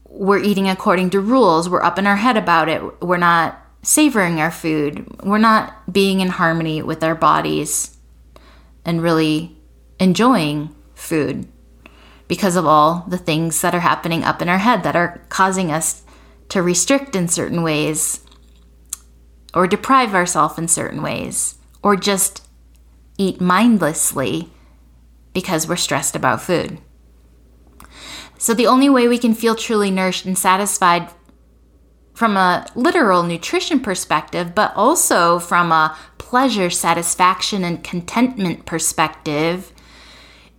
we're 0.08 0.40
eating 0.40 0.70
according 0.70 1.10
to 1.10 1.20
rules. 1.20 1.68
We're 1.68 1.84
up 1.84 2.00
in 2.00 2.08
our 2.08 2.16
head 2.16 2.38
about 2.38 2.70
it. 2.70 3.02
We're 3.02 3.18
not 3.18 3.60
savoring 3.82 4.40
our 4.40 4.52
food. 4.52 5.06
We're 5.24 5.40
not 5.40 5.92
being 5.92 6.22
in 6.22 6.30
harmony 6.30 6.82
with 6.82 7.04
our 7.04 7.16
bodies 7.16 7.98
and 8.86 9.02
really 9.02 9.58
enjoying 10.00 10.74
food 10.96 11.48
because 12.34 12.56
of 12.56 12.66
all 12.66 13.06
the 13.08 13.18
things 13.20 13.62
that 13.62 13.76
are 13.76 13.82
happening 13.82 14.24
up 14.24 14.42
in 14.42 14.50
our 14.50 14.58
head 14.58 14.82
that 14.82 14.96
are 14.96 15.24
causing 15.30 15.72
us 15.72 16.02
to 16.50 16.64
restrict 16.64 17.16
in 17.16 17.28
certain 17.28 17.62
ways 17.62 18.26
or 19.54 19.68
deprive 19.68 20.16
ourselves 20.16 20.58
in 20.58 20.68
certain 20.68 21.04
ways 21.04 21.60
or 21.84 21.96
just 21.96 22.42
eat 23.20 23.40
mindlessly 23.40 24.50
because 25.32 25.68
we're 25.68 25.76
stressed 25.76 26.16
about 26.16 26.42
food. 26.42 26.80
So, 28.40 28.56
the 28.56 28.66
only 28.66 28.90
way 28.90 29.08
we 29.08 29.20
can 29.20 29.36
feel 29.36 29.54
truly 29.54 29.92
nourished 29.92 30.26
and 30.26 30.36
satisfied 30.36 31.12
from 32.16 32.36
a 32.36 32.66
literal 32.74 33.22
nutrition 33.22 33.80
perspective, 33.80 34.56
but 34.56 34.74
also 34.76 35.38
from 35.38 35.72
a 35.72 35.96
pleasure, 36.18 36.72
satisfaction, 36.72 37.64
and 37.64 37.84
contentment 37.84 38.66
perspective, 38.66 39.72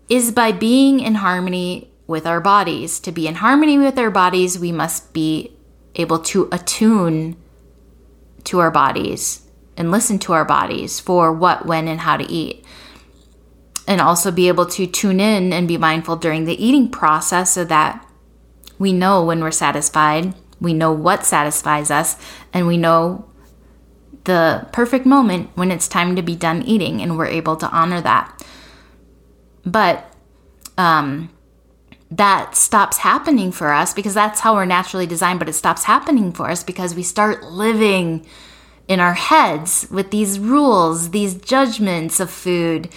is 0.09 0.33
by 0.33 0.53
being 0.53 1.01
in 1.01 1.17
harmony 1.17 1.91
with 2.07 2.27
our 2.27 2.41
bodies. 2.41 3.01
To 3.01 3.13
be 3.13 3.27
in 3.27 3.37
harmony 3.37 3.79
with 3.79 3.99
our 3.99 4.11
bodies, 4.11 4.59
we 4.59 4.73
must 4.73 5.13
be 5.13 5.53
able 5.95 6.19
to 6.19 6.49
attune 6.53 7.37
to 8.45 8.59
our 8.59 8.71
bodies 8.71 9.43
and 9.77 9.91
listen 9.91 10.19
to 10.21 10.33
our 10.33 10.45
bodies 10.45 11.01
for 11.01 11.33
what, 11.33 11.67
when, 11.67 11.89
and 11.89 12.01
how 12.01 12.17
to 12.17 12.31
eat. 12.31 12.65
And 13.87 14.01
also 14.01 14.31
be 14.31 14.49
able 14.49 14.67
to 14.67 14.87
tune 14.87 15.21
in 15.21 15.53
and 15.53 15.69
be 15.69 15.77
mindful 15.77 16.17
during 16.17 16.45
the 16.45 16.63
eating 16.65 16.91
process 16.91 17.53
so 17.53 17.65
that 17.65 18.07
we 18.79 18.93
know 18.93 19.25
when 19.25 19.41
we're 19.41 19.51
satisfied, 19.51 20.35
we 20.61 20.73
know 20.73 20.93
what 20.93 21.25
satisfies 21.25 21.91
us, 21.91 22.17
and 22.53 22.67
we 22.67 22.77
know 22.77 23.31
the 24.25 24.67
perfect 24.73 25.05
moment 25.07 25.51
when 25.55 25.71
it's 25.71 25.87
time 25.87 26.17
to 26.17 26.23
be 26.23 26.35
done 26.35 26.63
eating, 26.63 27.03
and 27.03 27.19
we're 27.19 27.27
able 27.27 27.57
to 27.57 27.69
honor 27.69 28.01
that. 28.01 28.43
But 29.67 30.13
um, 30.77 31.31
that 32.11 32.55
stops 32.55 32.99
happening 32.99 33.51
for 33.51 33.73
us 33.73 33.95
because 33.95 34.15
that's 34.15 34.41
how 34.41 34.55
we're 34.55 34.65
naturally 34.65 35.07
designed, 35.07 35.39
but 35.39 35.49
it 35.49 35.55
stops 35.55 35.85
happening 35.85 36.33
for 36.33 36.51
us 36.51 36.63
because 36.63 36.95
we 36.95 37.03
start 37.03 37.45
living 37.45 38.27
in 38.87 39.01
our 39.01 39.15
heads 39.15 39.89
with 39.91 40.11
these 40.11 40.39
rules, 40.39 41.11
these 41.11 41.35
judgments 41.35 42.21
of 42.21 42.31
food, 42.31 42.89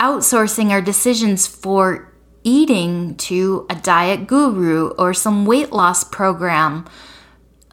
outsourcing 0.00 0.70
our 0.70 0.82
decisions 0.82 1.46
for 1.46 2.12
eating 2.42 3.14
to 3.16 3.66
a 3.70 3.74
diet 3.74 4.26
guru 4.26 4.88
or 4.98 5.14
some 5.14 5.46
weight 5.46 5.72
loss 5.72 6.04
program, 6.04 6.84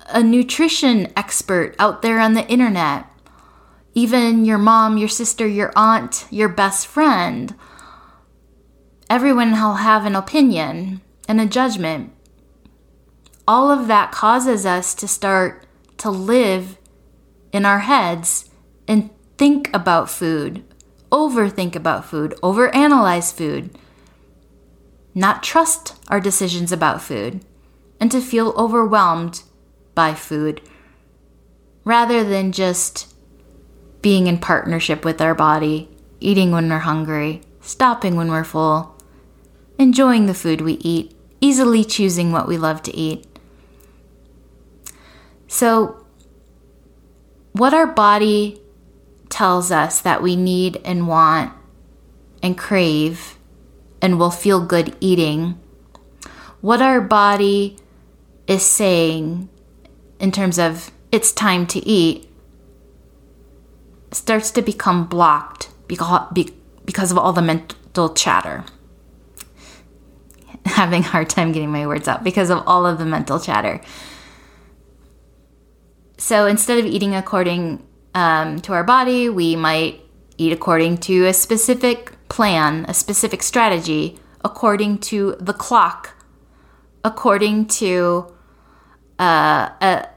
a 0.08 0.22
nutrition 0.22 1.12
expert 1.18 1.76
out 1.80 2.02
there 2.02 2.20
on 2.20 2.36
the 2.36 2.48
internet, 2.48 3.06
even 3.94 4.46
your 4.46 4.58
mom, 4.58 4.98
your 4.98 5.10
sister, 5.10 5.46
your 5.46 5.74
aunt, 5.76 6.26
your 6.30 6.48
best 6.48 6.88
friend 6.88 7.56
everyone 9.12 9.52
will 9.52 9.74
have 9.74 10.06
an 10.06 10.16
opinion 10.16 11.02
and 11.28 11.42
a 11.42 11.46
judgment. 11.46 12.14
All 13.46 13.70
of 13.70 13.88
that 13.88 14.10
causes 14.14 14.66
us 14.66 14.96
to 14.96 15.06
start 15.06 15.66
to 15.98 16.10
live 16.10 16.78
in 17.52 17.66
our 17.66 17.80
heads 17.80 18.50
and 18.88 19.10
think 19.38 19.70
about 19.74 20.10
food, 20.10 20.64
overthink 21.12 21.76
about 21.76 22.06
food, 22.06 22.34
overanalyze 22.42 23.34
food, 23.34 23.78
not 25.14 25.44
trust 25.44 25.94
our 26.08 26.22
decisions 26.22 26.72
about 26.72 27.02
food, 27.02 27.44
and 28.00 28.10
to 28.12 28.22
feel 28.22 28.54
overwhelmed 28.56 29.44
by 29.94 30.14
food 30.14 30.62
rather 31.84 32.24
than 32.24 32.54
just 32.54 33.14
being 34.02 34.28
in 34.28 34.38
partnership 34.38 35.04
with 35.04 35.20
our 35.20 35.36
body, 35.36 35.90
eating 36.22 36.54
when 36.54 36.70
we're 36.70 36.80
hungry, 36.80 37.42
stopping 37.60 38.16
when 38.16 38.30
we're 38.30 38.46
full, 38.46 38.96
enjoying 39.82 40.28
the 40.28 40.34
food 40.34 40.62
we 40.62 40.74
eat, 40.74 41.12
easily 41.42 41.84
choosing 41.84 42.32
what 42.32 42.48
we 42.48 42.58
love 42.58 42.84
to 42.84 42.96
eat. 42.96 43.26
So, 45.48 46.06
what 47.54 47.74
our 47.74 47.88
body 47.88 48.62
tells 49.30 49.72
us 49.72 50.00
that 50.02 50.22
we 50.22 50.36
need 50.36 50.80
and 50.86 51.08
want 51.08 51.52
and 52.44 52.58
crave 52.58 53.38
and 54.02 54.20
will 54.20 54.32
feel 54.32 54.66
good 54.66 54.96
eating, 55.00 55.60
what 56.62 56.82
our 56.82 57.02
body 57.02 57.78
is 58.48 58.64
saying 58.64 59.50
in 60.20 60.32
terms 60.32 60.60
of 60.60 60.92
it's 61.12 61.32
time 61.32 61.66
to 61.68 61.80
eat 61.80 62.30
starts 64.12 64.52
to 64.52 64.62
become 64.62 65.08
blocked 65.08 65.70
because 65.88 67.12
of 67.12 67.18
all 67.18 67.34
the 67.34 67.42
mental 67.42 68.14
chatter 68.14 68.64
having 70.66 71.02
a 71.02 71.08
hard 71.08 71.30
time 71.30 71.52
getting 71.52 71.72
my 71.72 71.88
words 71.88 72.08
out 72.08 72.24
because 72.24 72.50
of 72.50 72.64
all 72.68 72.86
of 72.86 72.98
the 72.98 73.06
mental 73.06 73.40
chatter. 73.40 73.82
So 76.18 76.46
instead 76.46 76.80
of 76.80 76.86
eating 76.86 77.16
according 77.16 77.86
um, 78.14 78.60
to 78.62 78.74
our 78.74 78.84
body, 78.84 79.30
we 79.30 79.56
might 79.56 80.02
eat 80.38 80.54
according 80.54 80.98
to 80.98 81.26
a 81.26 81.34
specific 81.34 82.14
plan, 82.30 82.86
a 82.88 82.94
specific 82.94 83.44
strategy, 83.44 84.20
according 84.44 85.00
to 85.00 85.36
the 85.40 85.54
clock, 85.54 86.16
according 87.04 87.66
to 87.68 88.34
uh, 89.20 89.70
a, 89.82 90.08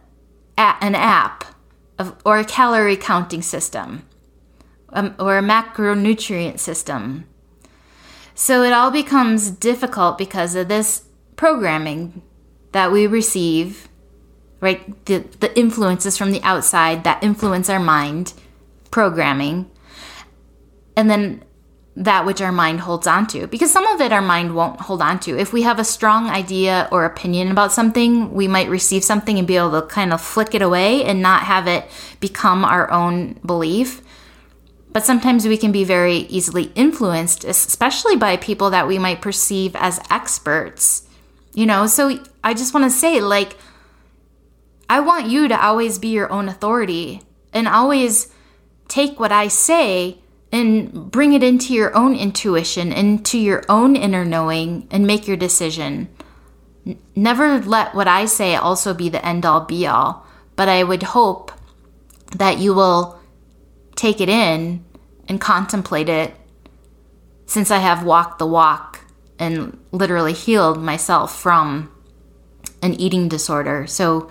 a, 0.59 0.77
an 0.81 0.95
app 0.95 1.45
of, 1.99 2.17
or 2.25 2.39
a 2.39 2.45
calorie 2.45 2.97
counting 2.97 3.43
system 3.43 4.07
um, 4.91 5.15
or 5.19 5.39
a 5.39 5.43
macronutrient 5.43 6.59
system 6.59 7.27
so 8.35 8.63
it 8.63 8.73
all 8.73 8.91
becomes 8.91 9.51
difficult 9.51 10.19
because 10.19 10.55
of 10.55 10.69
this 10.69 11.05
programming 11.37 12.23
that 12.73 12.91
we 12.91 13.07
receive, 13.07 13.89
right? 14.61 15.05
The, 15.07 15.19
the 15.41 15.57
influences 15.59 16.19
from 16.19 16.33
the 16.33 16.43
outside 16.43 17.05
that 17.05 17.23
influence 17.23 17.71
our 17.71 17.81
mind, 17.81 18.33
programming, 18.91 19.71
and 20.97 21.09
then 21.09 21.45
that 21.97 22.27
which 22.27 22.41
our 22.41 22.51
mind 22.51 22.81
holds 22.81 23.07
on 23.07 23.27
to. 23.29 23.47
Because 23.47 23.71
some 23.71 23.87
of 23.87 24.01
it 24.01 24.13
our 24.13 24.21
mind 24.21 24.55
won't 24.57 24.81
hold 24.81 25.01
on 25.01 25.21
to. 25.21 25.39
If 25.39 25.53
we 25.53 25.63
have 25.63 25.79
a 25.79 25.85
strong 25.85 26.29
idea 26.29 26.89
or 26.91 27.05
opinion 27.05 27.51
about 27.51 27.73
something, 27.73 28.33
we 28.33 28.49
might 28.49 28.69
receive 28.69 29.05
something 29.05 29.39
and 29.39 29.47
be 29.47 29.57
able 29.57 29.81
to 29.81 29.87
kind 29.87 30.13
of 30.13 30.21
flick 30.21 30.55
it 30.55 30.63
away 30.63 31.05
and 31.05 31.23
not 31.23 31.45
have 31.45 31.69
it 31.69 31.89
become 32.19 32.65
our 32.65 32.91
own 32.91 33.35
belief. 33.47 34.03
But 34.95 35.05
sometimes 35.05 35.47
we 35.47 35.59
can 35.59 35.73
be 35.73 35.83
very 35.83 36.19
easily 36.19 36.71
influenced, 36.77 37.45
especially 37.45 38.15
by 38.15 38.37
people 38.37 38.71
that 38.71 38.87
we 38.87 38.97
might 38.97 39.21
perceive 39.21 39.75
as 39.75 40.01
experts. 40.09 41.09
You 41.53 41.67
know, 41.67 41.87
so 41.89 42.21
I 42.45 42.55
just 42.55 42.73
want 42.73 42.85
to 42.85 42.97
say, 42.97 43.21
like, 43.21 43.57
I 44.89 45.01
want 45.01 45.27
you 45.27 45.49
to 45.49 45.61
always 45.61 45.99
be 45.99 46.09
your 46.09 46.31
own 46.31 46.49
authority 46.49 47.23
and 47.53 47.67
always 47.67 48.33
take 48.87 49.19
what 49.19 49.33
I 49.33 49.49
say 49.49 50.19
and 50.53 51.11
bring 51.11 51.33
it 51.33 51.43
into 51.43 51.75
your 51.75 51.97
own 51.97 52.15
intuition, 52.15 52.93
into 52.93 53.37
your 53.37 53.65
own 53.69 53.97
inner 53.97 54.25
knowing, 54.25 54.87
and 54.93 55.05
make 55.05 55.27
your 55.27 55.37
decision. 55.37 56.09
Never 57.17 57.59
let 57.59 57.97
what 57.97 58.07
I 58.07 58.27
say 58.27 58.55
also 58.55 58.95
be 58.95 59.09
the 59.09 59.27
end 59.27 59.45
all 59.45 59.63
be 59.63 59.89
all, 59.89 60.25
but 60.55 60.69
I 60.69 60.85
would 60.85 61.03
hope 61.03 61.51
that 62.37 62.59
you 62.59 62.75
will 62.75 63.19
take 63.97 64.21
it 64.21 64.29
in 64.29 64.84
and 65.29 65.41
contemplate 65.41 66.09
it 66.09 66.35
since 67.47 67.71
I 67.71 67.79
have 67.79 68.05
walked 68.05 68.39
the 68.39 68.47
walk 68.47 69.01
and 69.39 69.79
literally 69.93 70.33
healed 70.33 70.83
myself 70.83 71.39
from 71.39 71.91
an 72.83 72.95
eating 72.95 73.29
disorder. 73.29 73.87
So 73.87 74.31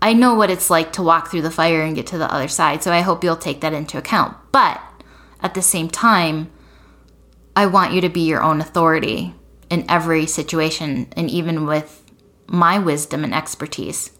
I 0.00 0.12
know 0.12 0.34
what 0.34 0.50
it's 0.50 0.70
like 0.70 0.92
to 0.94 1.02
walk 1.02 1.30
through 1.30 1.42
the 1.42 1.50
fire 1.50 1.82
and 1.82 1.96
get 1.96 2.06
to 2.08 2.18
the 2.18 2.32
other 2.32 2.48
side. 2.48 2.82
So 2.82 2.92
I 2.92 3.00
hope 3.00 3.24
you'll 3.24 3.36
take 3.36 3.60
that 3.62 3.72
into 3.72 3.98
account. 3.98 4.36
But 4.52 4.80
at 5.40 5.54
the 5.54 5.62
same 5.62 5.88
time, 5.88 6.50
I 7.56 7.66
want 7.66 7.92
you 7.92 8.00
to 8.02 8.08
be 8.08 8.20
your 8.22 8.42
own 8.42 8.60
authority 8.60 9.34
in 9.70 9.84
every 9.88 10.26
situation 10.26 11.08
and 11.16 11.30
even 11.30 11.66
with 11.66 12.02
my 12.46 12.78
wisdom 12.78 13.24
and 13.24 13.34
expertise. 13.34 14.10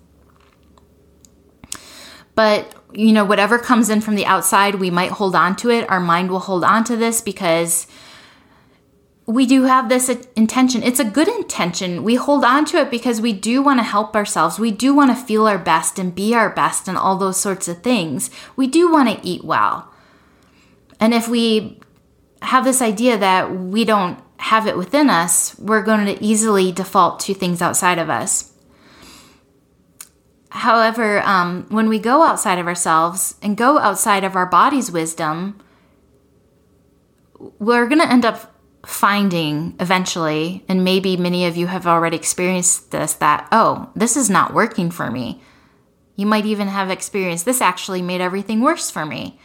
But, 2.34 2.74
you 2.94 3.12
know, 3.12 3.24
whatever 3.24 3.58
comes 3.58 3.90
in 3.90 4.00
from 4.00 4.14
the 4.14 4.26
outside, 4.26 4.76
we 4.76 4.90
might 4.90 5.12
hold 5.12 5.34
on 5.34 5.56
to 5.56 5.70
it. 5.70 5.88
Our 5.90 6.00
mind 6.00 6.30
will 6.30 6.40
hold 6.40 6.64
on 6.64 6.84
to 6.84 6.96
this 6.96 7.20
because 7.20 7.86
we 9.26 9.46
do 9.46 9.62
have 9.64 9.88
this 9.88 10.08
intention. 10.36 10.82
It's 10.82 11.00
a 11.00 11.04
good 11.04 11.28
intention. 11.28 12.04
We 12.04 12.16
hold 12.16 12.44
on 12.44 12.64
to 12.66 12.78
it 12.78 12.90
because 12.90 13.20
we 13.20 13.32
do 13.32 13.62
want 13.62 13.80
to 13.80 13.84
help 13.84 14.14
ourselves. 14.14 14.58
We 14.58 14.70
do 14.70 14.94
want 14.94 15.10
to 15.10 15.24
feel 15.24 15.46
our 15.46 15.58
best 15.58 15.98
and 15.98 16.14
be 16.14 16.34
our 16.34 16.50
best 16.50 16.88
and 16.88 16.98
all 16.98 17.16
those 17.16 17.40
sorts 17.40 17.66
of 17.66 17.82
things. 17.82 18.30
We 18.54 18.66
do 18.66 18.92
want 18.92 19.08
to 19.08 19.26
eat 19.26 19.42
well. 19.42 19.90
And 21.00 21.14
if 21.14 21.26
we 21.26 21.80
have 22.42 22.64
this 22.64 22.82
idea 22.82 23.16
that 23.18 23.54
we 23.54 23.84
don't 23.84 24.18
have 24.38 24.66
it 24.66 24.76
within 24.76 25.08
us, 25.08 25.58
we're 25.58 25.82
going 25.82 26.04
to 26.06 26.22
easily 26.22 26.70
default 26.70 27.20
to 27.20 27.34
things 27.34 27.62
outside 27.62 27.98
of 27.98 28.10
us. 28.10 28.53
However, 30.54 31.20
um, 31.22 31.66
when 31.68 31.88
we 31.88 31.98
go 31.98 32.22
outside 32.22 32.60
of 32.60 32.68
ourselves 32.68 33.34
and 33.42 33.56
go 33.56 33.76
outside 33.78 34.22
of 34.22 34.36
our 34.36 34.46
body's 34.46 34.88
wisdom, 34.88 35.60
we're 37.58 37.88
going 37.88 38.00
to 38.00 38.10
end 38.10 38.24
up 38.24 38.54
finding 38.86 39.74
eventually, 39.80 40.64
and 40.68 40.84
maybe 40.84 41.16
many 41.16 41.44
of 41.46 41.56
you 41.56 41.66
have 41.66 41.88
already 41.88 42.16
experienced 42.16 42.92
this, 42.92 43.14
that, 43.14 43.48
oh, 43.50 43.90
this 43.96 44.16
is 44.16 44.30
not 44.30 44.54
working 44.54 44.92
for 44.92 45.10
me. 45.10 45.42
You 46.14 46.26
might 46.26 46.46
even 46.46 46.68
have 46.68 46.88
experienced 46.88 47.46
this 47.46 47.60
actually 47.60 48.00
made 48.00 48.20
everything 48.20 48.60
worse 48.60 48.92
for 48.92 49.04
me. 49.04 49.40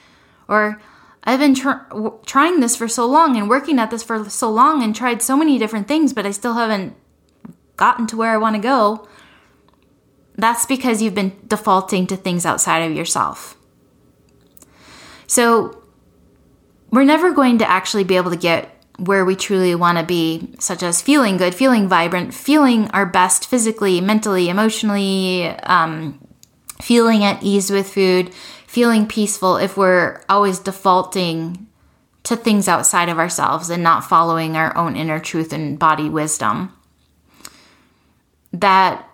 Or 0.48 0.80
I've 1.24 1.40
been 1.40 1.56
tr- 1.56 1.90
trying 2.28 2.60
this 2.60 2.76
for 2.76 2.88
so 2.88 3.08
long 3.08 3.36
and 3.36 3.50
working 3.50 3.80
at 3.80 3.90
this 3.90 4.04
for 4.04 4.30
so 4.30 4.52
long 4.52 4.84
and 4.84 4.96
tried 4.96 5.24
so 5.24 5.36
many 5.36 5.58
different 5.58 5.88
things, 5.88 6.14
but 6.14 6.28
I 6.28 6.32
still 6.32 6.54
haven't 6.54 6.96
gotten 7.78 8.06
to 8.08 8.18
where 8.18 8.32
I 8.32 8.38
want 8.38 8.58
to 8.58 8.62
go. 8.62 9.08
That's 10.40 10.66
because 10.66 11.02
you've 11.02 11.16
been 11.16 11.34
defaulting 11.48 12.08
to 12.08 12.16
things 12.16 12.46
outside 12.46 12.80
of 12.80 12.96
yourself. 12.96 13.58
So, 15.28 15.84
we're 16.92 17.04
never 17.04 17.32
going 17.32 17.58
to 17.58 17.70
actually 17.70 18.06
be 18.06 18.16
able 18.16 18.32
to 18.32 18.38
get 18.38 18.74
where 18.98 19.26
we 19.26 19.36
truly 19.36 19.76
want 19.76 19.98
to 19.98 20.04
be, 20.04 20.54
such 20.60 20.82
as 20.82 21.02
feeling 21.02 21.36
good, 21.36 21.54
feeling 21.54 21.88
vibrant, 21.90 22.34
feeling 22.34 22.90
our 22.92 23.06
best 23.06 23.48
physically, 23.48 24.00
mentally, 24.00 24.50
emotionally, 24.50 25.48
um, 25.48 26.26
feeling 26.82 27.24
at 27.24 27.44
ease 27.44 27.70
with 27.70 27.94
food, 27.94 28.34
feeling 28.66 29.08
peaceful 29.08 29.58
if 29.58 29.76
we're 29.76 30.22
always 30.30 30.60
defaulting 30.60 31.68
to 32.24 32.36
things 32.36 32.68
outside 32.68 33.10
of 33.10 33.20
ourselves 33.20 33.70
and 33.70 33.84
not 33.84 34.06
following 34.06 34.56
our 34.56 34.76
own 34.78 34.96
inner 34.96 35.20
truth 35.20 35.52
and 35.52 35.78
body 35.78 36.10
wisdom. 36.10 36.74
That 38.54 39.09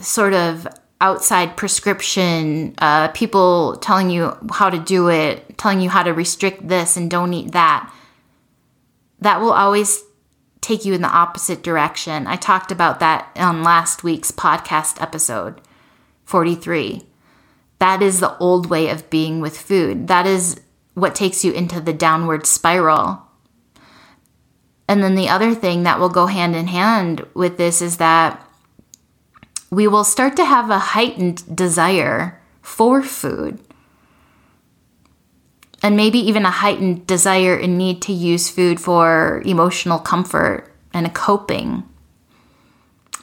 sort 0.00 0.34
of 0.34 0.66
outside 1.00 1.56
prescription, 1.56 2.74
uh, 2.78 3.08
people 3.08 3.76
telling 3.76 4.10
you 4.10 4.36
how 4.52 4.70
to 4.70 4.78
do 4.78 5.08
it, 5.08 5.58
telling 5.58 5.80
you 5.80 5.90
how 5.90 6.02
to 6.02 6.12
restrict 6.12 6.66
this 6.66 6.96
and 6.96 7.10
don't 7.10 7.32
eat 7.32 7.52
that 7.52 7.92
that 9.20 9.40
will 9.40 9.52
always 9.52 10.04
take 10.60 10.84
you 10.84 10.94
in 10.94 11.02
the 11.02 11.08
opposite 11.08 11.62
direction. 11.62 12.26
I 12.26 12.36
talked 12.36 12.72
about 12.72 13.00
that 13.00 13.30
on 13.36 13.62
last 13.62 14.04
week's 14.04 14.30
podcast 14.30 15.00
episode 15.00 15.60
43. 16.24 17.02
That 17.78 18.02
is 18.02 18.20
the 18.20 18.36
old 18.38 18.68
way 18.68 18.88
of 18.88 19.08
being 19.08 19.40
with 19.40 19.58
food. 19.58 20.08
That 20.08 20.26
is 20.26 20.60
what 20.94 21.14
takes 21.14 21.44
you 21.44 21.52
into 21.52 21.80
the 21.80 21.92
downward 21.92 22.44
spiral. 22.46 23.22
And 24.88 25.02
then 25.02 25.14
the 25.14 25.28
other 25.28 25.54
thing 25.54 25.84
that 25.84 26.00
will 26.00 26.08
go 26.08 26.26
hand 26.26 26.56
in 26.56 26.66
hand 26.66 27.24
with 27.34 27.56
this 27.56 27.80
is 27.80 27.98
that 27.98 28.44
we 29.70 29.86
will 29.86 30.04
start 30.04 30.36
to 30.36 30.44
have 30.44 30.70
a 30.70 30.78
heightened 30.78 31.54
desire 31.54 32.40
for 32.62 33.02
food 33.02 33.58
and 35.82 35.96
maybe 35.96 36.18
even 36.18 36.44
a 36.44 36.50
heightened 36.50 37.06
desire 37.06 37.56
and 37.56 37.78
need 37.78 38.02
to 38.02 38.12
use 38.12 38.50
food 38.50 38.80
for 38.80 39.42
emotional 39.44 39.98
comfort 39.98 40.72
and 40.92 41.06
a 41.06 41.10
coping. 41.10 41.84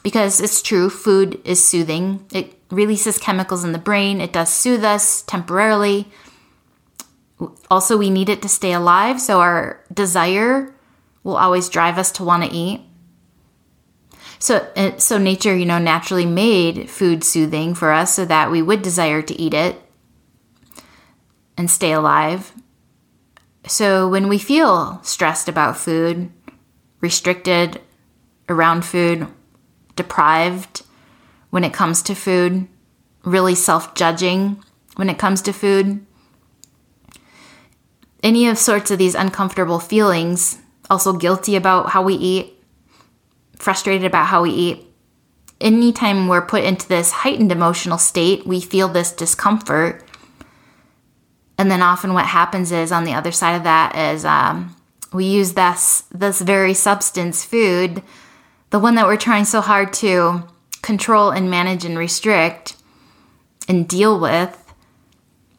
Because 0.02 0.40
it's 0.40 0.62
true, 0.62 0.88
food 0.88 1.40
is 1.44 1.64
soothing. 1.64 2.24
It 2.32 2.54
releases 2.70 3.18
chemicals 3.18 3.64
in 3.64 3.72
the 3.72 3.78
brain, 3.78 4.20
it 4.20 4.32
does 4.32 4.48
soothe 4.48 4.84
us 4.84 5.22
temporarily. 5.22 6.08
Also, 7.70 7.98
we 7.98 8.08
need 8.08 8.30
it 8.30 8.40
to 8.42 8.48
stay 8.48 8.72
alive, 8.72 9.20
so 9.20 9.40
our 9.40 9.84
desire 9.92 10.74
will 11.22 11.36
always 11.36 11.68
drive 11.68 11.98
us 11.98 12.10
to 12.12 12.24
want 12.24 12.44
to 12.44 12.50
eat. 12.50 12.80
So, 14.38 14.66
so 14.98 15.18
nature, 15.18 15.56
you 15.56 15.64
know, 15.64 15.78
naturally 15.78 16.26
made 16.26 16.90
food 16.90 17.24
soothing 17.24 17.74
for 17.74 17.92
us 17.92 18.14
so 18.14 18.24
that 18.26 18.50
we 18.50 18.62
would 18.62 18.82
desire 18.82 19.22
to 19.22 19.40
eat 19.40 19.54
it 19.54 19.80
and 21.56 21.70
stay 21.70 21.92
alive. 21.92 22.52
So 23.66 24.08
when 24.08 24.28
we 24.28 24.38
feel 24.38 25.00
stressed 25.02 25.48
about 25.48 25.76
food, 25.76 26.30
restricted 27.00 27.80
around 28.48 28.84
food, 28.84 29.26
deprived 29.96 30.82
when 31.50 31.64
it 31.64 31.72
comes 31.72 32.02
to 32.02 32.14
food, 32.14 32.68
really 33.24 33.54
self 33.54 33.94
judging 33.94 34.62
when 34.96 35.10
it 35.10 35.18
comes 35.18 35.42
to 35.42 35.52
food, 35.52 36.04
any 38.22 38.48
of 38.48 38.58
sorts 38.58 38.90
of 38.90 38.98
these 38.98 39.14
uncomfortable 39.14 39.78
feelings, 39.80 40.58
also 40.88 41.12
guilty 41.12 41.56
about 41.56 41.90
how 41.90 42.02
we 42.02 42.14
eat, 42.14 42.55
frustrated 43.56 44.06
about 44.06 44.26
how 44.26 44.42
we 44.42 44.50
eat. 44.50 44.82
Anytime 45.60 46.28
we're 46.28 46.46
put 46.46 46.64
into 46.64 46.86
this 46.86 47.10
heightened 47.10 47.50
emotional 47.50 47.98
state, 47.98 48.46
we 48.46 48.60
feel 48.60 48.88
this 48.88 49.12
discomfort 49.12 50.06
and 51.58 51.70
then 51.70 51.82
often 51.82 52.12
what 52.12 52.26
happens 52.26 52.70
is 52.72 52.92
on 52.92 53.04
the 53.04 53.14
other 53.14 53.32
side 53.32 53.56
of 53.56 53.64
that 53.64 53.96
is 53.96 54.24
um, 54.24 54.76
we 55.12 55.24
use 55.24 55.54
this 55.54 56.04
this 56.12 56.40
very 56.40 56.74
substance 56.74 57.44
food, 57.44 58.02
the 58.70 58.78
one 58.78 58.94
that 58.96 59.06
we're 59.06 59.16
trying 59.16 59.44
so 59.44 59.60
hard 59.60 59.92
to 59.94 60.42
control 60.82 61.30
and 61.30 61.50
manage 61.50 61.84
and 61.84 61.98
restrict 61.98 62.76
and 63.68 63.88
deal 63.88 64.20
with. 64.20 64.62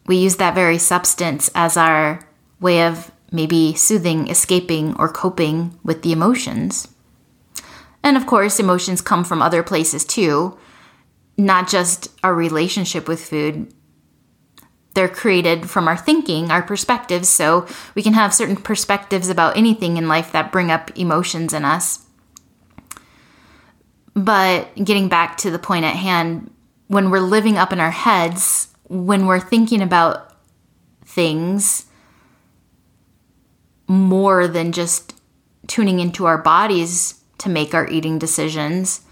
We 0.06 0.16
use 0.16 0.36
that 0.36 0.54
very 0.54 0.78
substance 0.78 1.50
as 1.54 1.76
our 1.76 2.26
way 2.60 2.86
of 2.86 3.10
maybe 3.30 3.74
soothing, 3.74 4.28
escaping, 4.28 4.96
or 4.96 5.08
coping 5.08 5.78
with 5.84 6.02
the 6.02 6.12
emotions. 6.12 6.88
And 8.02 8.16
of 8.16 8.26
course, 8.26 8.60
emotions 8.60 9.00
come 9.00 9.24
from 9.24 9.42
other 9.42 9.62
places 9.62 10.04
too, 10.04 10.58
not 11.36 11.68
just 11.68 12.08
our 12.22 12.34
relationship 12.34 13.08
with 13.08 13.24
food, 13.24 13.72
they're 14.94 15.08
created 15.08 15.70
from 15.70 15.86
our 15.86 15.96
thinking, 15.96 16.50
our 16.50 16.62
perspectives. 16.62 17.28
So 17.28 17.66
we 17.94 18.02
can 18.02 18.14
have 18.14 18.34
certain 18.34 18.56
perspectives 18.56 19.28
about 19.28 19.56
anything 19.56 19.96
in 19.96 20.08
life 20.08 20.32
that 20.32 20.50
bring 20.50 20.70
up 20.70 20.90
emotions 20.98 21.52
in 21.52 21.64
us. 21.64 22.04
But 24.14 24.74
getting 24.74 25.08
back 25.08 25.36
to 25.38 25.50
the 25.50 25.58
point 25.58 25.84
at 25.84 25.94
hand, 25.94 26.50
when 26.88 27.10
we're 27.10 27.20
living 27.20 27.56
up 27.56 27.72
in 27.72 27.78
our 27.78 27.92
heads, 27.92 28.74
when 28.88 29.26
we're 29.26 29.38
thinking 29.38 29.82
about 29.82 30.34
things 31.04 31.86
more 33.86 34.48
than 34.48 34.72
just 34.72 35.14
tuning 35.68 36.00
into 36.00 36.26
our 36.26 36.38
bodies 36.38 37.17
to 37.38 37.48
make 37.48 37.74
our 37.74 37.88
eating 37.88 38.18
decisions, 38.18 39.02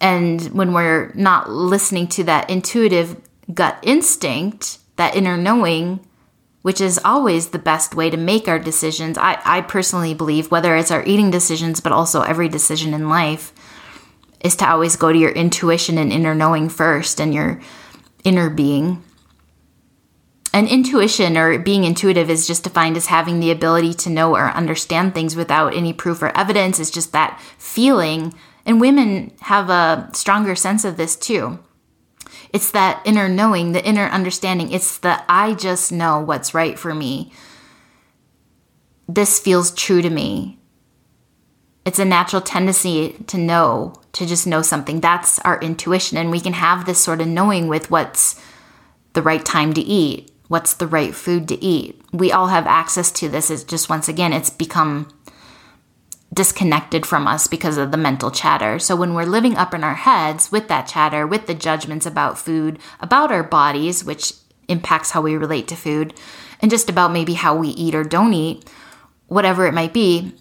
and 0.00 0.42
when 0.52 0.72
we're 0.74 1.12
not 1.14 1.50
listening 1.50 2.08
to 2.08 2.24
that 2.24 2.50
intuitive 2.50 3.16
gut 3.52 3.78
instinct, 3.82 4.78
that 4.96 5.16
inner 5.16 5.36
knowing, 5.36 6.06
which 6.62 6.80
is 6.80 7.00
always 7.04 7.48
the 7.48 7.58
best 7.58 7.94
way 7.94 8.10
to 8.10 8.16
make 8.16 8.46
our 8.46 8.58
decisions. 8.58 9.16
I, 9.16 9.40
I 9.44 9.60
personally 9.62 10.14
believe, 10.14 10.50
whether 10.50 10.76
it's 10.76 10.90
our 10.90 11.04
eating 11.04 11.30
decisions, 11.30 11.80
but 11.80 11.92
also 11.92 12.22
every 12.22 12.48
decision 12.48 12.92
in 12.92 13.08
life, 13.08 13.52
is 14.40 14.56
to 14.56 14.68
always 14.68 14.96
go 14.96 15.10
to 15.12 15.18
your 15.18 15.30
intuition 15.30 15.96
and 15.96 16.12
inner 16.12 16.34
knowing 16.34 16.68
first 16.68 17.20
and 17.20 17.32
your 17.32 17.60
inner 18.24 18.50
being. 18.50 19.02
And 20.54 20.68
intuition 20.68 21.36
or 21.36 21.58
being 21.58 21.82
intuitive 21.82 22.30
is 22.30 22.46
just 22.46 22.62
defined 22.62 22.96
as 22.96 23.06
having 23.06 23.40
the 23.40 23.50
ability 23.50 23.92
to 23.94 24.08
know 24.08 24.36
or 24.36 24.50
understand 24.50 25.12
things 25.12 25.34
without 25.34 25.74
any 25.74 25.92
proof 25.92 26.22
or 26.22 26.28
evidence. 26.38 26.78
It's 26.78 26.92
just 26.92 27.10
that 27.10 27.40
feeling. 27.58 28.32
And 28.64 28.80
women 28.80 29.32
have 29.40 29.68
a 29.68 30.08
stronger 30.12 30.54
sense 30.54 30.84
of 30.84 30.96
this 30.96 31.16
too. 31.16 31.58
It's 32.52 32.70
that 32.70 33.02
inner 33.04 33.28
knowing, 33.28 33.72
the 33.72 33.84
inner 33.84 34.06
understanding. 34.06 34.70
It's 34.70 34.96
the 34.96 35.24
I 35.28 35.54
just 35.54 35.90
know 35.90 36.20
what's 36.20 36.54
right 36.54 36.78
for 36.78 36.94
me. 36.94 37.32
This 39.08 39.40
feels 39.40 39.72
true 39.72 40.02
to 40.02 40.08
me. 40.08 40.60
It's 41.84 41.98
a 41.98 42.04
natural 42.04 42.40
tendency 42.40 43.16
to 43.26 43.38
know, 43.38 43.94
to 44.12 44.24
just 44.24 44.46
know 44.46 44.62
something. 44.62 45.00
That's 45.00 45.40
our 45.40 45.60
intuition. 45.60 46.16
And 46.16 46.30
we 46.30 46.38
can 46.38 46.52
have 46.52 46.86
this 46.86 47.00
sort 47.00 47.20
of 47.20 47.26
knowing 47.26 47.66
with 47.66 47.90
what's 47.90 48.40
the 49.14 49.22
right 49.22 49.44
time 49.44 49.72
to 49.74 49.80
eat, 49.80 50.30
what's 50.48 50.74
the 50.74 50.86
right 50.86 51.14
food 51.14 51.48
to 51.48 51.62
eat. 51.64 52.00
We 52.12 52.32
all 52.32 52.48
have 52.48 52.66
access 52.66 53.10
to 53.12 53.28
this. 53.28 53.50
It's 53.50 53.64
just 53.64 53.88
once 53.88 54.08
again, 54.08 54.32
it's 54.32 54.50
become 54.50 55.08
disconnected 56.32 57.06
from 57.06 57.26
us 57.28 57.46
because 57.46 57.76
of 57.78 57.92
the 57.92 57.96
mental 57.96 58.30
chatter. 58.30 58.78
So 58.78 58.96
when 58.96 59.14
we're 59.14 59.24
living 59.24 59.56
up 59.56 59.72
in 59.72 59.84
our 59.84 59.94
heads 59.94 60.50
with 60.50 60.68
that 60.68 60.88
chatter, 60.88 61.26
with 61.26 61.46
the 61.46 61.54
judgments 61.54 62.06
about 62.06 62.38
food, 62.38 62.78
about 63.00 63.30
our 63.30 63.44
bodies, 63.44 64.04
which 64.04 64.32
impacts 64.68 65.12
how 65.12 65.22
we 65.22 65.36
relate 65.36 65.68
to 65.68 65.76
food, 65.76 66.14
and 66.60 66.70
just 66.70 66.90
about 66.90 67.12
maybe 67.12 67.34
how 67.34 67.56
we 67.56 67.68
eat 67.68 67.94
or 67.94 68.04
don't 68.04 68.32
eat, 68.32 68.68
whatever 69.28 69.66
it 69.66 69.74
might 69.74 69.92
be, 69.92 70.34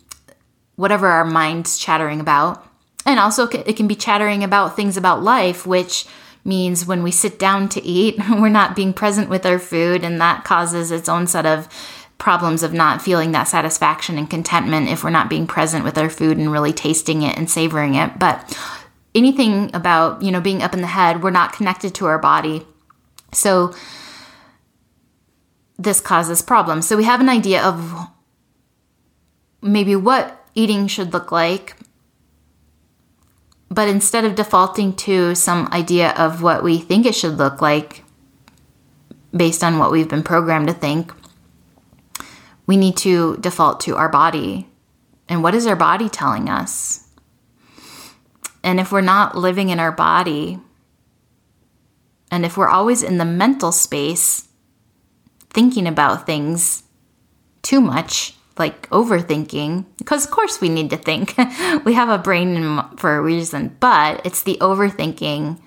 whatever 0.76 1.08
our 1.08 1.26
mind's 1.26 1.78
chattering 1.78 2.20
about. 2.20 2.66
And 3.06 3.20
also, 3.20 3.48
it 3.48 3.76
can 3.76 3.88
be 3.88 3.96
chattering 3.96 4.44
about 4.44 4.76
things 4.76 4.98
about 4.98 5.22
life, 5.22 5.68
which 5.68 6.06
means 6.44 6.86
when 6.86 7.04
we 7.04 7.12
sit 7.12 7.40
down 7.40 7.70
to 7.70 7.84
eat, 7.84 8.18
we're 8.30 8.50
not 8.50 8.76
being 8.76 8.94
present 8.94 9.30
with 9.30 9.46
our 9.46 9.60
food, 9.60 10.04
and 10.04 10.20
that 10.22 10.44
causes 10.44 10.92
its 10.92 11.10
own 11.10 11.28
set 11.28 11.46
of 11.46 11.68
problems 12.18 12.64
of 12.64 12.74
not 12.74 13.02
feeling 13.02 13.32
that 13.34 13.48
satisfaction 13.48 14.18
and 14.18 14.30
contentment 14.30 14.88
if 14.88 15.04
we're 15.04 15.10
not 15.10 15.30
being 15.30 15.48
present 15.48 15.84
with 15.84 15.98
our 15.98 16.10
food 16.10 16.38
and 16.38 16.52
really 16.52 16.72
tasting 16.72 17.22
it 17.22 17.38
and 17.38 17.50
savoring 17.50 17.96
it. 17.96 18.18
But 18.18 18.58
anything 19.14 19.72
about, 19.74 20.22
you 20.22 20.32
know, 20.32 20.40
being 20.40 20.64
up 20.64 20.74
in 20.74 20.82
the 20.82 20.88
head, 20.88 21.22
we're 21.22 21.32
not 21.32 21.54
connected 21.54 21.94
to 21.96 22.06
our 22.06 22.20
body. 22.20 22.66
So 23.34 23.74
this 25.78 26.00
causes 26.00 26.42
problems. 26.42 26.88
So 26.88 26.96
we 26.96 27.04
have 27.04 27.20
an 27.20 27.30
idea 27.30 27.62
of 27.62 28.08
maybe 29.62 29.96
what 29.96 30.46
eating 30.56 30.88
should 30.88 31.14
look 31.14 31.32
like, 31.32 31.76
but 33.70 33.88
instead 33.88 34.26
of 34.26 34.36
defaulting 34.36 34.96
to 34.96 35.36
some 35.36 35.68
idea 35.72 36.12
of 36.12 36.42
what 36.42 36.64
we 36.64 36.78
think 36.78 37.06
it 37.06 37.16
should 37.16 37.38
look 37.38 37.62
like 37.62 38.04
based 39.36 39.64
on 39.64 39.80
what 39.80 39.92
we've 39.92 40.10
been 40.10 40.24
programmed 40.24 40.68
to 40.68 40.74
think, 40.74 41.12
we 42.68 42.78
need 42.78 42.96
to 42.98 43.38
default 43.38 43.80
to 43.82 43.96
our 43.96 44.10
body. 44.10 44.68
And 45.28 45.42
what 45.42 45.56
is 45.56 45.66
our 45.66 45.76
body 45.76 46.10
telling 46.10 46.50
us? 46.50 47.08
And 48.64 48.80
if 48.80 48.92
we're 48.92 49.02
not 49.02 49.36
living 49.36 49.70
in 49.70 49.80
our 49.80 49.92
body, 49.92 50.60
and 52.32 52.46
if 52.46 52.58
we're 52.58 52.70
always 52.70 53.04
in 53.04 53.18
the 53.18 53.26
mental 53.26 53.72
space, 53.72 54.48
thinking 55.50 55.88
about 55.88 56.26
things 56.26 56.84
too 57.62 57.82
much, 57.82 58.36
like 58.58 58.90
overthinking 58.90 59.86
because 59.98 60.26
of 60.26 60.32
course 60.32 60.62
we 60.62 60.70
need 60.70 60.90
to 60.90 60.98
think. 60.98 61.36
We 61.86 61.94
have 61.94 62.10
a 62.10 62.18
brain 62.18 62.82
for 62.98 63.16
a 63.16 63.22
reason 63.22 63.76
but 63.80 64.26
it's 64.26 64.44
the 64.44 64.58
overthinking 64.62 65.60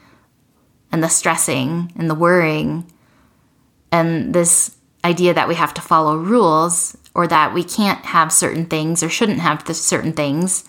and 0.92 1.02
the 1.02 1.08
stressing 1.08 1.92
and 1.96 2.08
the 2.08 2.14
worrying 2.14 2.90
and 3.90 4.34
this 4.34 4.76
idea 5.04 5.34
that 5.34 5.48
we 5.48 5.54
have 5.54 5.74
to 5.74 5.80
follow 5.80 6.16
rules 6.16 6.96
or 7.14 7.26
that 7.26 7.54
we 7.54 7.64
can't 7.64 8.04
have 8.06 8.32
certain 8.32 8.66
things 8.66 9.02
or 9.02 9.08
shouldn't 9.08 9.40
have 9.40 9.64
certain 9.76 10.12
things 10.12 10.64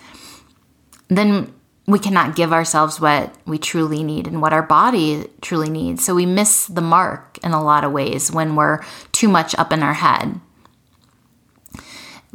then 1.07 1.53
we 1.87 1.99
cannot 1.99 2.35
give 2.35 2.51
ourselves 2.51 2.99
what 2.99 3.33
we 3.45 3.57
truly 3.57 4.03
need 4.03 4.27
and 4.27 4.41
what 4.41 4.51
our 4.51 4.61
body 4.61 5.25
truly 5.41 5.69
needs. 5.69 6.03
So 6.03 6.13
we 6.13 6.25
miss 6.25 6.67
the 6.67 6.81
mark 6.81 7.39
in 7.43 7.53
a 7.53 7.63
lot 7.63 7.85
of 7.85 7.93
ways 7.93 8.29
when 8.29 8.57
we're 8.57 8.81
too 9.13 9.29
much 9.29 9.55
up 9.55 9.71
in 9.71 9.81
our 9.81 9.93
head 9.93 10.41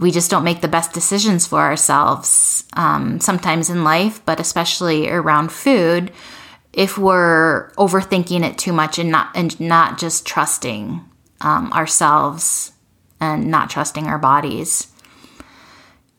we 0.03 0.11
just 0.11 0.31
don't 0.31 0.45
make 0.45 0.61
the 0.61 0.69
best 0.69 0.93
decisions 0.93 1.47
for 1.47 1.61
ourselves 1.61 2.65
um, 2.75 3.21
sometimes 3.21 3.71
in 3.71 3.85
life, 3.85 4.21
but 4.27 4.41
especially 4.41 5.09
around 5.09 5.53
food, 5.53 6.13
if 6.73 6.99
we're 6.99 7.71
overthinking 7.75 8.45
it 8.45 8.59
too 8.59 8.73
much 8.73 8.99
and 8.99 9.11
not 9.11 9.31
and 9.35 9.59
not 9.61 9.99
just 9.99 10.27
trusting 10.27 11.01
um, 11.41 11.73
ourselves 11.73 12.73
and 13.21 13.47
not 13.47 13.71
trusting 13.71 14.07
our 14.07 14.19
bodies. 14.19 14.89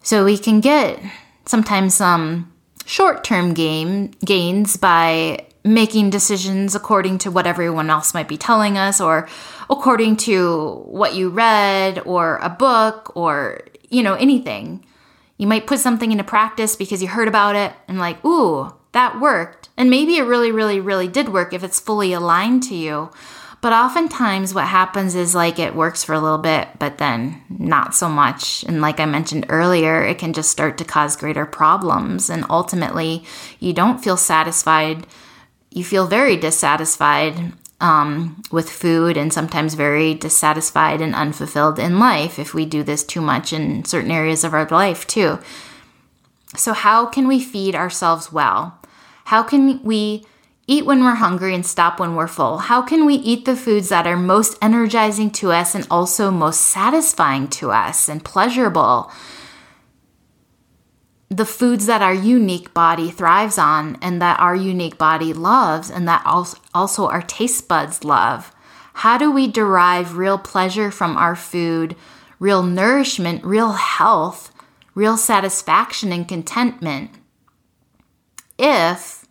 So 0.01 0.25
we 0.25 0.37
can 0.37 0.61
get 0.61 0.99
sometimes 1.45 1.93
some 1.95 2.51
short-term 2.85 3.53
game 3.53 4.11
gains 4.23 4.77
by 4.77 5.45
making 5.65 6.09
decisions 6.09 6.75
according 6.75 7.17
to 7.17 7.31
what 7.31 7.47
everyone 7.47 7.89
else 7.89 8.13
might 8.13 8.27
be 8.27 8.37
telling 8.37 8.77
us 8.77 8.99
or 8.99 9.29
according 9.69 10.17
to 10.17 10.83
what 10.85 11.15
you 11.15 11.29
read 11.29 11.99
or 12.05 12.37
a 12.41 12.49
book 12.49 13.15
or, 13.15 13.61
you 13.93 14.03
know, 14.03 14.15
anything. 14.15 14.85
You 15.37 15.47
might 15.47 15.67
put 15.67 15.79
something 15.79 16.11
into 16.11 16.23
practice 16.23 16.75
because 16.75 17.01
you 17.01 17.07
heard 17.07 17.27
about 17.27 17.55
it 17.55 17.73
and, 17.87 17.97
like, 17.99 18.23
ooh, 18.25 18.73
that 18.91 19.19
worked. 19.19 19.69
And 19.77 19.89
maybe 19.89 20.17
it 20.17 20.23
really, 20.23 20.51
really, 20.51 20.79
really 20.79 21.07
did 21.07 21.29
work 21.29 21.53
if 21.53 21.63
it's 21.63 21.79
fully 21.79 22.13
aligned 22.13 22.63
to 22.63 22.75
you. 22.75 23.11
But 23.61 23.73
oftentimes, 23.73 24.53
what 24.53 24.67
happens 24.67 25.15
is 25.15 25.33
like 25.33 25.57
it 25.57 25.73
works 25.73 26.03
for 26.03 26.13
a 26.13 26.19
little 26.19 26.37
bit, 26.37 26.67
but 26.79 26.97
then 26.97 27.41
not 27.49 27.95
so 27.95 28.09
much. 28.09 28.63
And 28.67 28.81
like 28.81 28.99
I 28.99 29.05
mentioned 29.05 29.45
earlier, 29.47 30.03
it 30.03 30.17
can 30.17 30.33
just 30.33 30.51
start 30.51 30.77
to 30.79 30.85
cause 30.85 31.15
greater 31.15 31.45
problems. 31.45 32.29
And 32.29 32.45
ultimately, 32.49 33.23
you 33.59 33.71
don't 33.71 34.03
feel 34.03 34.17
satisfied 34.17 35.07
you 35.73 35.83
feel 35.83 36.05
very 36.05 36.37
dissatisfied 36.37 37.53
um, 37.83 38.41
with 38.49 38.69
food 38.69 39.17
and 39.17 39.31
sometimes 39.31 39.73
very 39.73 40.13
dissatisfied 40.13 41.01
and 41.01 41.13
unfulfilled 41.13 41.77
in 41.77 41.99
life 41.99 42.39
if 42.39 42.53
we 42.53 42.65
do 42.65 42.81
this 42.81 43.03
too 43.03 43.21
much 43.21 43.51
in 43.51 43.83
certain 43.83 44.09
areas 44.09 44.45
of 44.45 44.53
our 44.53 44.65
life, 44.69 45.05
too. 45.05 45.37
So, 46.55 46.71
how 46.71 47.05
can 47.05 47.27
we 47.27 47.41
feed 47.41 47.75
ourselves 47.75 48.31
well? 48.31 48.79
How 49.25 49.43
can 49.43 49.83
we 49.83 50.25
eat 50.65 50.85
when 50.85 51.03
we're 51.03 51.15
hungry 51.15 51.53
and 51.53 51.65
stop 51.65 51.99
when 51.99 52.15
we're 52.15 52.27
full? 52.27 52.59
How 52.59 52.81
can 52.81 53.05
we 53.05 53.15
eat 53.15 53.43
the 53.43 53.55
foods 53.55 53.89
that 53.89 54.07
are 54.07 54.15
most 54.15 54.57
energizing 54.61 55.29
to 55.31 55.51
us 55.51 55.75
and 55.75 55.85
also 55.91 56.31
most 56.31 56.61
satisfying 56.61 57.49
to 57.49 57.71
us 57.71 58.07
and 58.07 58.23
pleasurable? 58.23 59.11
The 61.37 61.45
foods 61.45 61.87
that 61.87 62.01
our 62.01 62.13
unique 62.13 62.73
body 62.73 63.09
thrives 63.09 63.57
on 63.57 63.97
and 64.01 64.21
that 64.21 64.39
our 64.39 64.55
unique 64.55 64.97
body 64.97 65.33
loves 65.33 65.89
and 65.89 66.07
that 66.07 66.23
also 66.73 67.07
our 67.07 67.23
taste 67.23 67.67
buds 67.67 68.03
love. 68.03 68.53
How 68.93 69.17
do 69.17 69.31
we 69.31 69.47
derive 69.47 70.17
real 70.17 70.37
pleasure 70.37 70.91
from 70.91 71.17
our 71.17 71.35
food, 71.35 71.95
real 72.37 72.61
nourishment, 72.61 73.43
real 73.43 73.71
health, 73.71 74.53
real 74.93 75.17
satisfaction 75.17 76.11
and 76.11 76.27
contentment 76.27 77.09
if 78.59 79.25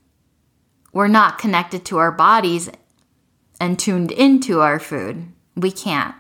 we're 0.93 1.07
not 1.07 1.38
connected 1.38 1.85
to 1.85 1.99
our 1.99 2.11
bodies 2.11 2.69
and 3.61 3.79
tuned 3.79 4.11
into 4.11 4.61
our 4.61 4.81
food? 4.81 5.29
We 5.55 5.71
can't 5.71 6.17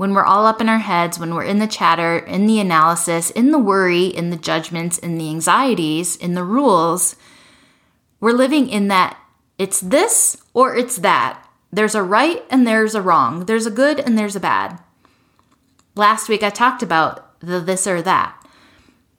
when 0.00 0.14
we're 0.14 0.24
all 0.24 0.46
up 0.46 0.62
in 0.62 0.68
our 0.70 0.78
heads, 0.78 1.18
when 1.18 1.34
we're 1.34 1.44
in 1.44 1.58
the 1.58 1.66
chatter, 1.66 2.20
in 2.20 2.46
the 2.46 2.58
analysis, 2.58 3.30
in 3.32 3.50
the 3.50 3.58
worry, 3.58 4.06
in 4.06 4.30
the 4.30 4.36
judgments, 4.38 4.96
in 4.96 5.18
the 5.18 5.28
anxieties, 5.28 6.16
in 6.16 6.32
the 6.32 6.42
rules, 6.42 7.16
we're 8.18 8.32
living 8.32 8.66
in 8.70 8.88
that 8.88 9.18
it's 9.58 9.78
this 9.78 10.38
or 10.54 10.74
it's 10.74 10.96
that. 10.96 11.46
There's 11.70 11.94
a 11.94 12.02
right 12.02 12.42
and 12.48 12.66
there's 12.66 12.94
a 12.94 13.02
wrong. 13.02 13.44
There's 13.44 13.66
a 13.66 13.70
good 13.70 14.00
and 14.00 14.16
there's 14.16 14.34
a 14.34 14.40
bad. 14.40 14.78
Last 15.94 16.30
week 16.30 16.42
I 16.42 16.48
talked 16.48 16.82
about 16.82 17.38
the 17.40 17.60
this 17.60 17.86
or 17.86 18.00
that, 18.00 18.42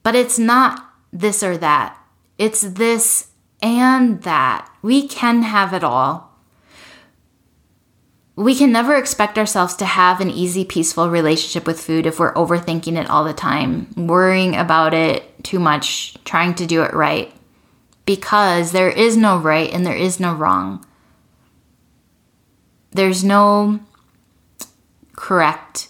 but 0.02 0.16
it's 0.16 0.36
not 0.36 0.84
this 1.12 1.44
or 1.44 1.56
that. 1.58 1.96
It's 2.38 2.62
this 2.62 3.28
and 3.62 4.20
that. 4.24 4.68
We 4.82 5.06
can 5.06 5.42
have 5.42 5.74
it 5.74 5.84
all 5.84 6.31
we 8.34 8.54
can 8.54 8.72
never 8.72 8.96
expect 8.96 9.36
ourselves 9.36 9.74
to 9.76 9.84
have 9.84 10.20
an 10.20 10.30
easy, 10.30 10.64
peaceful 10.64 11.10
relationship 11.10 11.66
with 11.66 11.80
food 11.80 12.06
if 12.06 12.18
we're 12.18 12.32
overthinking 12.34 12.96
it 12.96 13.10
all 13.10 13.24
the 13.24 13.34
time, 13.34 13.88
worrying 13.96 14.56
about 14.56 14.94
it 14.94 15.44
too 15.44 15.58
much, 15.58 16.16
trying 16.24 16.54
to 16.54 16.66
do 16.66 16.82
it 16.82 16.94
right. 16.94 17.32
Because 18.06 18.72
there 18.72 18.88
is 18.88 19.16
no 19.16 19.38
right 19.38 19.70
and 19.72 19.86
there 19.86 19.96
is 19.96 20.18
no 20.18 20.34
wrong. 20.34 20.84
There's 22.90 23.22
no 23.22 23.80
correct 25.14 25.88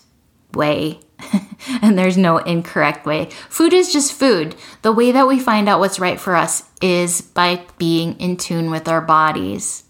way. 0.53 1.01
and 1.83 1.97
there's 1.97 2.19
no 2.19 2.39
incorrect 2.39 3.07
way. 3.07 3.27
Food 3.49 3.73
is 3.73 3.93
just 3.93 4.13
food. 4.13 4.57
The 4.83 4.93
way 4.93 5.13
that 5.13 5.29
we 5.29 5.39
find 5.39 5.69
out 5.69 5.79
what's 5.79 6.01
right 6.01 6.21
for 6.21 6.35
us 6.35 6.65
is 6.81 7.21
by 7.21 7.65
being 7.79 8.19
in 8.21 8.37
tune 8.37 8.71
with 8.71 8.89
our 8.89 9.01
bodies. 9.01 9.85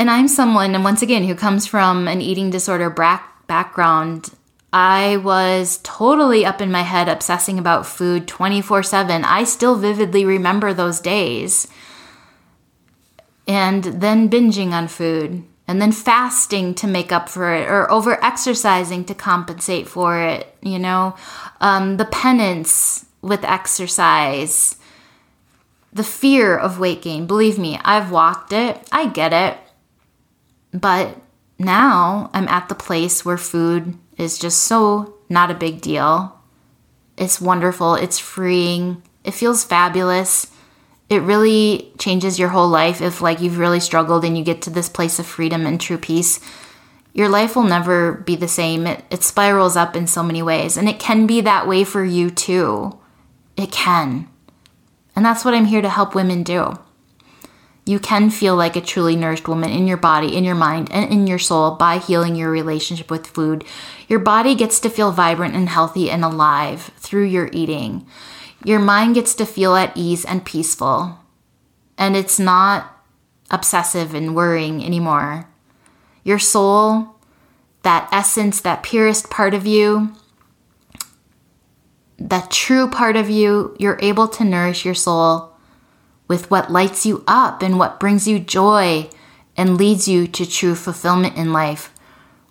And 0.00 0.10
I'm 0.10 0.28
someone, 0.28 0.74
and 0.74 0.82
once 0.82 1.02
again, 1.02 1.24
who 1.24 1.34
comes 1.34 1.66
from 1.66 2.08
an 2.08 2.22
eating 2.22 2.48
disorder 2.48 2.88
background. 2.88 4.30
I 4.72 5.18
was 5.18 5.78
totally 5.82 6.42
up 6.46 6.62
in 6.62 6.72
my 6.72 6.80
head 6.80 7.06
obsessing 7.06 7.58
about 7.58 7.84
food 7.84 8.26
24 8.26 8.82
7. 8.82 9.26
I 9.26 9.44
still 9.44 9.76
vividly 9.76 10.24
remember 10.24 10.72
those 10.72 11.00
days. 11.00 11.68
And 13.46 13.84
then 13.84 14.30
binging 14.30 14.70
on 14.70 14.88
food, 14.88 15.44
and 15.68 15.82
then 15.82 15.92
fasting 15.92 16.74
to 16.76 16.86
make 16.86 17.12
up 17.12 17.28
for 17.28 17.52
it, 17.52 17.68
or 17.68 17.90
over 17.92 18.24
exercising 18.24 19.04
to 19.04 19.14
compensate 19.14 19.86
for 19.86 20.18
it, 20.22 20.56
you 20.62 20.78
know, 20.78 21.14
um, 21.60 21.98
the 21.98 22.06
penance 22.06 23.04
with 23.20 23.44
exercise, 23.44 24.76
the 25.92 26.04
fear 26.04 26.56
of 26.56 26.78
weight 26.78 27.02
gain. 27.02 27.26
Believe 27.26 27.58
me, 27.58 27.78
I've 27.84 28.10
walked 28.10 28.54
it, 28.54 28.88
I 28.90 29.06
get 29.06 29.34
it. 29.34 29.58
But 30.72 31.20
now 31.58 32.30
I'm 32.32 32.48
at 32.48 32.68
the 32.68 32.74
place 32.74 33.24
where 33.24 33.36
food 33.36 33.96
is 34.16 34.38
just 34.38 34.64
so 34.64 35.14
not 35.28 35.50
a 35.50 35.54
big 35.54 35.80
deal. 35.80 36.38
It's 37.16 37.40
wonderful, 37.40 37.94
it's 37.94 38.18
freeing, 38.18 39.02
it 39.24 39.32
feels 39.32 39.64
fabulous. 39.64 40.46
It 41.08 41.22
really 41.22 41.92
changes 41.98 42.38
your 42.38 42.50
whole 42.50 42.68
life 42.68 43.02
if 43.02 43.20
like 43.20 43.40
you've 43.40 43.58
really 43.58 43.80
struggled 43.80 44.24
and 44.24 44.38
you 44.38 44.44
get 44.44 44.62
to 44.62 44.70
this 44.70 44.88
place 44.88 45.18
of 45.18 45.26
freedom 45.26 45.66
and 45.66 45.80
true 45.80 45.98
peace. 45.98 46.40
Your 47.12 47.28
life 47.28 47.56
will 47.56 47.64
never 47.64 48.12
be 48.12 48.36
the 48.36 48.48
same. 48.48 48.86
It, 48.86 49.04
it 49.10 49.24
spirals 49.24 49.76
up 49.76 49.96
in 49.96 50.06
so 50.06 50.22
many 50.22 50.42
ways, 50.42 50.76
and 50.76 50.88
it 50.88 51.00
can 51.00 51.26
be 51.26 51.40
that 51.40 51.66
way 51.66 51.82
for 51.82 52.04
you 52.04 52.30
too. 52.30 52.96
It 53.56 53.72
can. 53.72 54.28
And 55.16 55.24
that's 55.24 55.44
what 55.44 55.52
I'm 55.52 55.64
here 55.64 55.82
to 55.82 55.88
help 55.88 56.14
women 56.14 56.44
do 56.44 56.78
you 57.90 57.98
can 57.98 58.30
feel 58.30 58.54
like 58.54 58.76
a 58.76 58.80
truly 58.80 59.16
nourished 59.16 59.48
woman 59.48 59.70
in 59.70 59.88
your 59.88 59.96
body, 59.96 60.36
in 60.36 60.44
your 60.44 60.54
mind, 60.54 60.88
and 60.92 61.10
in 61.10 61.26
your 61.26 61.40
soul 61.40 61.72
by 61.72 61.98
healing 61.98 62.36
your 62.36 62.50
relationship 62.50 63.10
with 63.10 63.26
food. 63.26 63.64
Your 64.08 64.20
body 64.20 64.54
gets 64.54 64.78
to 64.80 64.88
feel 64.88 65.10
vibrant 65.10 65.56
and 65.56 65.68
healthy 65.68 66.08
and 66.08 66.24
alive 66.24 66.92
through 66.98 67.24
your 67.24 67.50
eating. 67.52 68.06
Your 68.64 68.78
mind 68.78 69.16
gets 69.16 69.34
to 69.34 69.44
feel 69.44 69.74
at 69.74 69.96
ease 69.96 70.24
and 70.24 70.44
peaceful. 70.44 71.18
And 71.98 72.16
it's 72.16 72.38
not 72.38 73.04
obsessive 73.50 74.14
and 74.14 74.36
worrying 74.36 74.84
anymore. 74.84 75.48
Your 76.22 76.38
soul, 76.38 77.16
that 77.82 78.08
essence, 78.12 78.60
that 78.60 78.84
purest 78.84 79.30
part 79.30 79.52
of 79.52 79.66
you, 79.66 80.14
that 82.18 82.52
true 82.52 82.88
part 82.88 83.16
of 83.16 83.28
you, 83.28 83.74
you're 83.80 83.98
able 84.00 84.28
to 84.28 84.44
nourish 84.44 84.84
your 84.84 84.94
soul 84.94 85.49
with 86.30 86.48
what 86.48 86.70
lights 86.70 87.04
you 87.04 87.24
up 87.26 87.60
and 87.60 87.76
what 87.76 87.98
brings 87.98 88.28
you 88.28 88.38
joy 88.38 89.10
and 89.56 89.76
leads 89.76 90.06
you 90.06 90.28
to 90.28 90.46
true 90.48 90.76
fulfillment 90.76 91.36
in 91.36 91.52
life 91.52 91.92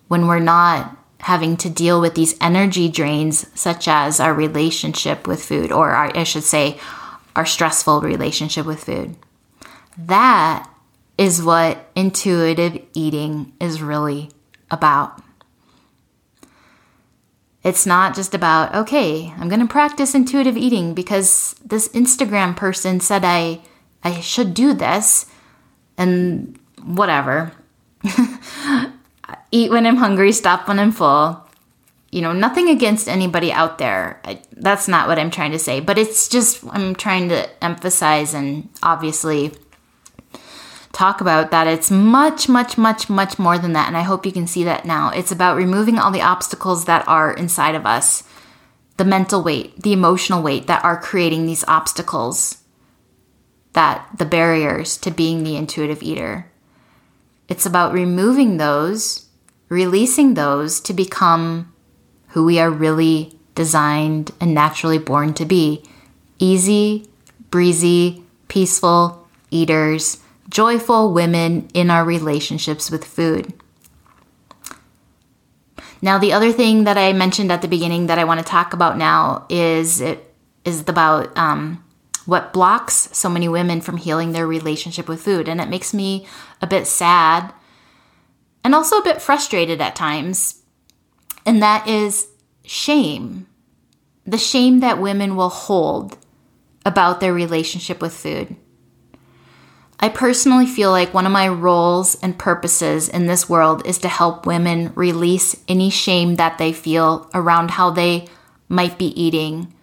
when 0.06 0.26
we're 0.26 0.38
not 0.38 0.94
having 1.20 1.56
to 1.56 1.70
deal 1.70 1.98
with 1.98 2.14
these 2.14 2.36
energy 2.42 2.90
drains, 2.90 3.46
such 3.58 3.88
as 3.88 4.20
our 4.20 4.34
relationship 4.34 5.26
with 5.26 5.42
food, 5.42 5.72
or 5.72 5.92
our, 5.92 6.14
I 6.14 6.24
should 6.24 6.44
say, 6.44 6.78
our 7.34 7.46
stressful 7.46 8.02
relationship 8.02 8.66
with 8.66 8.84
food. 8.84 9.16
That 9.96 10.68
is 11.16 11.42
what 11.42 11.88
intuitive 11.96 12.84
eating 12.92 13.54
is 13.62 13.80
really 13.80 14.28
about. 14.70 15.22
It's 17.62 17.86
not 17.86 18.14
just 18.14 18.34
about, 18.34 18.74
okay, 18.74 19.32
I'm 19.38 19.48
going 19.48 19.60
to 19.60 19.66
practice 19.66 20.14
intuitive 20.14 20.58
eating 20.58 20.92
because 20.92 21.54
this 21.64 21.88
Instagram 21.88 22.54
person 22.54 23.00
said 23.00 23.22
I 23.24 23.60
I 24.02 24.20
should 24.20 24.54
do 24.54 24.72
this 24.72 25.26
and 25.96 26.58
whatever. 26.82 27.52
Eat 29.52 29.70
when 29.70 29.86
I'm 29.86 29.96
hungry, 29.96 30.32
stop 30.32 30.68
when 30.68 30.78
I'm 30.78 30.92
full. 30.92 31.46
You 32.10 32.22
know, 32.22 32.32
nothing 32.32 32.68
against 32.68 33.08
anybody 33.08 33.52
out 33.52 33.78
there. 33.78 34.20
I, 34.24 34.40
that's 34.52 34.88
not 34.88 35.06
what 35.06 35.18
I'm 35.18 35.30
trying 35.30 35.52
to 35.52 35.58
say, 35.58 35.80
but 35.80 35.98
it's 35.98 36.28
just 36.28 36.64
I'm 36.70 36.94
trying 36.94 37.28
to 37.28 37.48
emphasize 37.64 38.34
and 38.34 38.68
obviously 38.82 39.52
talk 40.92 41.20
about 41.20 41.50
that 41.52 41.66
it's 41.66 41.90
much, 41.90 42.48
much, 42.48 42.76
much, 42.76 43.08
much 43.08 43.38
more 43.38 43.58
than 43.58 43.74
that. 43.74 43.86
And 43.86 43.96
I 43.96 44.02
hope 44.02 44.26
you 44.26 44.32
can 44.32 44.46
see 44.46 44.64
that 44.64 44.84
now. 44.84 45.10
It's 45.10 45.30
about 45.30 45.56
removing 45.56 45.98
all 45.98 46.10
the 46.10 46.22
obstacles 46.22 46.86
that 46.86 47.06
are 47.06 47.32
inside 47.32 47.74
of 47.74 47.86
us 47.86 48.24
the 48.96 49.04
mental 49.06 49.42
weight, 49.42 49.80
the 49.80 49.94
emotional 49.94 50.42
weight 50.42 50.66
that 50.66 50.84
are 50.84 51.00
creating 51.00 51.46
these 51.46 51.64
obstacles 51.66 52.59
that 53.72 54.06
the 54.16 54.24
barriers 54.24 54.96
to 54.98 55.10
being 55.10 55.44
the 55.44 55.56
intuitive 55.56 56.02
eater. 56.02 56.50
It's 57.48 57.66
about 57.66 57.92
removing 57.92 58.56
those, 58.56 59.26
releasing 59.68 60.34
those 60.34 60.80
to 60.80 60.92
become 60.92 61.72
who 62.28 62.44
we 62.44 62.58
are 62.58 62.70
really 62.70 63.38
designed 63.54 64.32
and 64.40 64.54
naturally 64.54 64.98
born 64.98 65.34
to 65.34 65.44
be 65.44 65.82
easy, 66.38 67.08
breezy, 67.50 68.24
peaceful 68.48 69.28
eaters, 69.50 70.18
joyful 70.48 71.12
women 71.12 71.68
in 71.74 71.90
our 71.90 72.04
relationships 72.04 72.90
with 72.90 73.04
food. 73.04 73.52
Now, 76.02 76.18
the 76.18 76.32
other 76.32 76.52
thing 76.52 76.84
that 76.84 76.96
I 76.96 77.12
mentioned 77.12 77.52
at 77.52 77.62
the 77.62 77.68
beginning 77.68 78.06
that 78.06 78.18
I 78.18 78.24
want 78.24 78.40
to 78.40 78.46
talk 78.46 78.72
about 78.72 78.96
now 78.96 79.46
is 79.48 80.00
it 80.00 80.26
is 80.64 80.80
about 80.88 81.36
um, 81.36 81.84
what 82.30 82.52
blocks 82.52 83.08
so 83.10 83.28
many 83.28 83.48
women 83.48 83.80
from 83.80 83.96
healing 83.96 84.30
their 84.30 84.46
relationship 84.46 85.08
with 85.08 85.20
food. 85.20 85.48
And 85.48 85.60
it 85.60 85.68
makes 85.68 85.92
me 85.92 86.28
a 86.62 86.66
bit 86.66 86.86
sad 86.86 87.52
and 88.62 88.72
also 88.72 88.98
a 88.98 89.04
bit 89.04 89.20
frustrated 89.20 89.80
at 89.80 89.96
times. 89.96 90.62
And 91.44 91.60
that 91.60 91.88
is 91.88 92.28
shame. 92.64 93.48
The 94.24 94.38
shame 94.38 94.78
that 94.78 95.00
women 95.00 95.34
will 95.34 95.48
hold 95.48 96.18
about 96.86 97.18
their 97.18 97.34
relationship 97.34 98.00
with 98.00 98.14
food. 98.14 98.54
I 99.98 100.08
personally 100.08 100.66
feel 100.66 100.92
like 100.92 101.12
one 101.12 101.26
of 101.26 101.32
my 101.32 101.48
roles 101.48 102.14
and 102.22 102.38
purposes 102.38 103.08
in 103.08 103.26
this 103.26 103.48
world 103.48 103.84
is 103.84 103.98
to 103.98 104.08
help 104.08 104.46
women 104.46 104.92
release 104.94 105.56
any 105.66 105.90
shame 105.90 106.36
that 106.36 106.58
they 106.58 106.72
feel 106.72 107.28
around 107.34 107.72
how 107.72 107.90
they 107.90 108.28
might 108.68 108.98
be 108.98 109.20
eating 109.20 109.74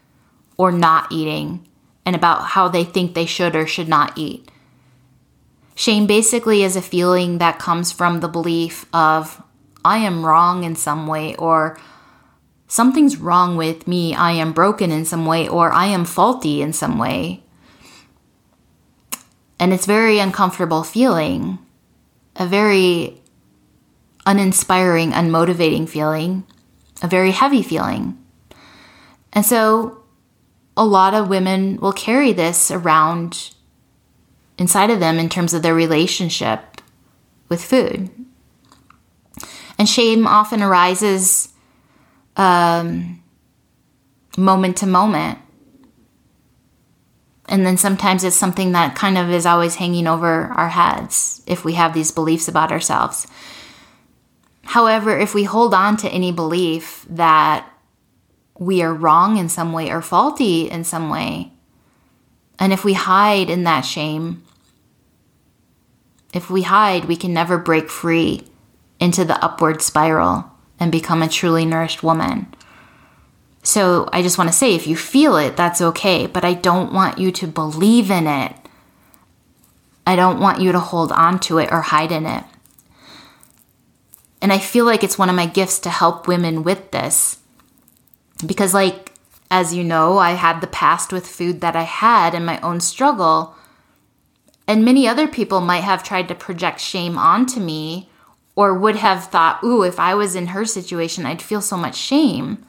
or 0.55 0.71
not 0.71 1.11
eating 1.11 1.67
and 2.07 2.15
about 2.15 2.41
how 2.41 2.69
they 2.69 2.85
think 2.85 3.13
they 3.13 3.25
should 3.25 3.53
or 3.53 3.67
should 3.67 3.89
not 3.89 4.17
eat. 4.17 4.49
Shame 5.75 6.07
basically 6.07 6.63
is 6.63 6.77
a 6.77 6.81
feeling 6.81 7.39
that 7.39 7.59
comes 7.59 7.91
from 7.91 8.21
the 8.21 8.29
belief 8.29 8.85
of, 8.93 9.43
I 9.83 9.97
am 9.97 10.25
wrong 10.25 10.63
in 10.63 10.77
some 10.77 11.05
way, 11.05 11.35
or 11.35 11.77
something's 12.69 13.17
wrong 13.17 13.57
with 13.57 13.89
me, 13.89 14.15
I 14.15 14.31
am 14.31 14.53
broken 14.53 14.89
in 14.89 15.03
some 15.03 15.25
way, 15.25 15.49
or 15.49 15.73
I 15.73 15.87
am 15.87 16.05
faulty 16.05 16.61
in 16.61 16.71
some 16.71 16.97
way. 16.97 17.43
And 19.59 19.73
it's 19.73 19.85
very 19.85 20.19
uncomfortable 20.19 20.83
feeling, 20.83 21.59
a 22.37 22.47
very 22.47 23.21
uninspiring, 24.25 25.11
unmotivating 25.11 25.89
feeling, 25.89 26.45
a 27.01 27.07
very 27.09 27.31
heavy 27.31 27.63
feeling. 27.63 28.17
And 29.33 29.45
so 29.45 30.05
a 30.77 30.85
lot 30.85 31.13
of 31.13 31.27
women 31.27 31.77
will 31.77 31.91
carry 31.91 32.31
this 32.31 32.71
around 32.71 33.53
inside 34.57 34.89
of 34.89 34.99
them 34.99 35.19
in 35.19 35.27
terms 35.27 35.53
of 35.53 35.61
their 35.61 35.75
relationship 35.75 36.81
with 37.49 37.63
food. 37.63 38.09
And 39.77 39.89
shame 39.89 40.25
often 40.25 40.61
arises 40.61 41.49
um, 42.35 43.21
moment 44.37 44.77
to 44.77 44.87
moment. 44.87 45.39
And 47.49 47.65
then 47.65 47.77
sometimes 47.77 48.23
it's 48.23 48.35
something 48.35 48.73
that 48.73 48.95
kind 48.95 49.17
of 49.17 49.29
is 49.29 49.45
always 49.45 49.75
hanging 49.75 50.07
over 50.07 50.45
our 50.45 50.69
heads 50.69 51.41
if 51.47 51.63
we 51.63 51.73
have 51.73 51.93
these 51.93 52.11
beliefs 52.11 52.47
about 52.47 52.71
ourselves. 52.71 53.25
However, 54.63 55.17
if 55.17 55.33
we 55.33 55.45
hold 55.45 55.73
on 55.73 55.95
to 55.97 56.09
any 56.09 56.31
belief 56.31 57.05
that 57.09 57.71
we 58.59 58.81
are 58.81 58.93
wrong 58.93 59.37
in 59.37 59.49
some 59.49 59.73
way 59.73 59.91
or 59.91 60.01
faulty 60.01 60.69
in 60.69 60.83
some 60.83 61.09
way. 61.09 61.51
And 62.59 62.73
if 62.73 62.83
we 62.83 62.93
hide 62.93 63.49
in 63.49 63.63
that 63.63 63.81
shame, 63.81 64.43
if 66.33 66.49
we 66.49 66.63
hide, 66.63 67.05
we 67.05 67.15
can 67.15 67.33
never 67.33 67.57
break 67.57 67.89
free 67.89 68.47
into 68.99 69.23
the 69.23 69.43
upward 69.43 69.81
spiral 69.81 70.51
and 70.79 70.91
become 70.91 71.21
a 71.21 71.29
truly 71.29 71.65
nourished 71.65 72.03
woman. 72.03 72.47
So 73.63 74.07
I 74.13 74.21
just 74.21 74.37
want 74.37 74.49
to 74.49 74.57
say 74.57 74.73
if 74.73 74.87
you 74.87 74.95
feel 74.95 75.35
it, 75.37 75.57
that's 75.57 75.81
okay, 75.81 76.25
but 76.25 76.45
I 76.45 76.53
don't 76.53 76.93
want 76.93 77.19
you 77.19 77.31
to 77.33 77.47
believe 77.47 78.09
in 78.09 78.25
it. 78.25 78.53
I 80.05 80.15
don't 80.15 80.39
want 80.39 80.61
you 80.61 80.71
to 80.71 80.79
hold 80.79 81.11
on 81.11 81.39
to 81.41 81.57
it 81.57 81.71
or 81.71 81.81
hide 81.81 82.11
in 82.11 82.25
it. 82.25 82.43
And 84.41 84.53
I 84.53 84.59
feel 84.59 84.85
like 84.85 85.03
it's 85.03 85.17
one 85.17 85.29
of 85.29 85.35
my 85.35 85.47
gifts 85.47 85.79
to 85.79 85.89
help 85.89 86.27
women 86.27 86.63
with 86.63 86.91
this. 86.91 87.39
Because, 88.45 88.73
like, 88.73 89.13
as 89.49 89.73
you 89.73 89.83
know, 89.83 90.17
I 90.17 90.31
had 90.31 90.61
the 90.61 90.67
past 90.67 91.13
with 91.13 91.27
food 91.27 91.61
that 91.61 91.75
I 91.75 91.83
had 91.83 92.33
and 92.35 92.45
my 92.45 92.59
own 92.61 92.79
struggle. 92.79 93.55
And 94.67 94.83
many 94.83 95.07
other 95.07 95.27
people 95.27 95.61
might 95.61 95.83
have 95.83 96.03
tried 96.03 96.27
to 96.27 96.35
project 96.35 96.79
shame 96.79 97.17
onto 97.17 97.59
me 97.59 98.09
or 98.55 98.73
would 98.73 98.97
have 98.97 99.25
thought, 99.25 99.63
ooh, 99.63 99.83
if 99.83 99.99
I 99.99 100.15
was 100.15 100.35
in 100.35 100.47
her 100.47 100.65
situation, 100.65 101.25
I'd 101.25 101.41
feel 101.41 101.61
so 101.61 101.77
much 101.77 101.95
shame. 101.95 102.65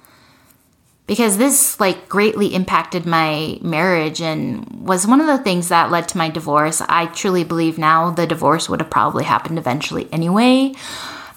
Because 1.07 1.39
this 1.39 1.81
like 1.81 2.09
greatly 2.09 2.55
impacted 2.55 3.07
my 3.07 3.59
marriage 3.63 4.21
and 4.21 4.87
was 4.87 5.07
one 5.07 5.23
of 5.23 5.27
the 5.27 5.39
things 5.39 5.69
that 5.69 5.91
led 5.91 6.07
to 6.09 6.19
my 6.19 6.29
divorce. 6.29 6.83
I 6.83 7.07
truly 7.07 7.45
believe 7.45 7.79
now 7.79 8.11
the 8.11 8.27
divorce 8.27 8.69
would 8.69 8.81
have 8.81 8.91
probably 8.91 9.25
happened 9.25 9.59
eventually 9.59 10.07
anyway 10.13 10.75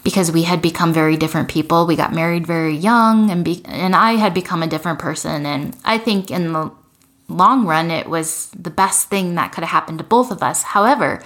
because 0.03 0.31
we 0.31 0.43
had 0.43 0.61
become 0.61 0.93
very 0.93 1.17
different 1.17 1.49
people. 1.49 1.85
We 1.85 1.95
got 1.95 2.13
married 2.13 2.47
very 2.47 2.75
young, 2.75 3.29
and 3.29 3.45
be- 3.45 3.63
and 3.65 3.95
I 3.95 4.13
had 4.13 4.33
become 4.33 4.63
a 4.63 4.67
different 4.67 4.99
person. 4.99 5.45
And 5.45 5.75
I 5.85 5.97
think 5.97 6.31
in 6.31 6.53
the 6.53 6.71
long 7.27 7.65
run, 7.65 7.91
it 7.91 8.07
was 8.07 8.49
the 8.57 8.69
best 8.69 9.09
thing 9.09 9.35
that 9.35 9.51
could 9.51 9.63
have 9.63 9.71
happened 9.71 9.99
to 9.99 10.03
both 10.03 10.31
of 10.31 10.43
us. 10.43 10.63
However, 10.63 11.21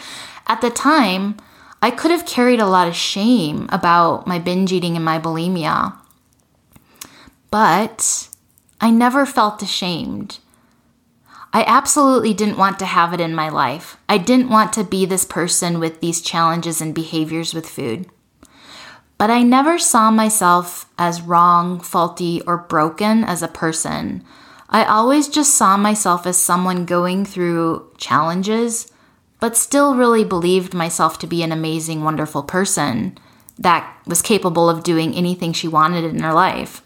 at 0.47 0.61
the 0.61 0.69
time, 0.69 1.37
I 1.81 1.91
could 1.91 2.11
have 2.11 2.25
carried 2.25 2.59
a 2.59 2.67
lot 2.67 2.87
of 2.87 2.95
shame 2.95 3.67
about 3.71 4.27
my 4.27 4.39
binge 4.39 4.71
eating 4.71 4.95
and 4.95 5.05
my 5.05 5.19
bulimia, 5.19 5.95
but 7.51 8.29
I 8.81 8.89
never 8.89 9.25
felt 9.25 9.61
ashamed. 9.61 10.39
I 11.53 11.63
absolutely 11.65 12.33
didn't 12.33 12.57
want 12.57 12.79
to 12.79 12.85
have 12.85 13.13
it 13.13 13.21
in 13.21 13.33
my 13.33 13.47
life. 13.47 13.97
I 14.09 14.17
didn't 14.17 14.49
want 14.49 14.73
to 14.73 14.83
be 14.83 15.05
this 15.05 15.23
person 15.23 15.79
with 15.79 16.01
these 16.01 16.21
challenges 16.21 16.81
and 16.81 16.93
behaviors 16.93 17.53
with 17.53 17.69
food. 17.69 18.09
But 19.17 19.29
I 19.29 19.43
never 19.43 19.79
saw 19.79 20.11
myself 20.11 20.89
as 20.97 21.21
wrong, 21.21 21.79
faulty, 21.79 22.41
or 22.45 22.57
broken 22.57 23.23
as 23.23 23.41
a 23.41 23.47
person. 23.47 24.23
I 24.69 24.83
always 24.83 25.29
just 25.29 25.55
saw 25.55 25.77
myself 25.77 26.25
as 26.25 26.37
someone 26.37 26.85
going 26.85 27.25
through 27.25 27.89
challenges, 27.97 28.91
but 29.39 29.55
still 29.55 29.95
really 29.95 30.25
believed 30.25 30.73
myself 30.73 31.17
to 31.19 31.27
be 31.27 31.43
an 31.43 31.51
amazing, 31.51 32.03
wonderful 32.03 32.43
person 32.43 33.17
that 33.57 33.97
was 34.05 34.21
capable 34.21 34.69
of 34.69 34.83
doing 34.83 35.13
anything 35.13 35.53
she 35.53 35.67
wanted 35.67 36.03
in 36.03 36.19
her 36.19 36.33
life, 36.33 36.81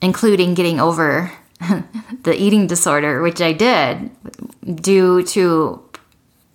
including 0.00 0.54
getting 0.54 0.78
over 0.78 1.32
the 2.22 2.34
eating 2.36 2.68
disorder, 2.68 3.20
which 3.20 3.40
I 3.40 3.52
did 3.52 4.10
due 4.80 5.22
to 5.24 5.82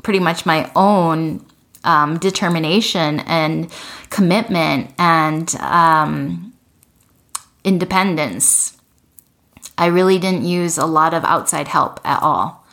pretty 0.02 0.20
much 0.20 0.46
my 0.46 0.72
own 0.76 1.46
um, 1.84 2.18
determination 2.20 3.20
and 3.22 3.72
commitment 4.14 4.94
and 5.00 5.56
um, 5.56 6.54
independence. 7.64 8.78
I 9.76 9.88
really 9.88 10.20
didn't 10.20 10.46
use 10.46 10.78
a 10.78 10.86
lot 10.86 11.16
of 11.16 11.26
outside 11.26 11.68
help 11.68 12.00
at 12.06 12.22
all. 12.22 12.64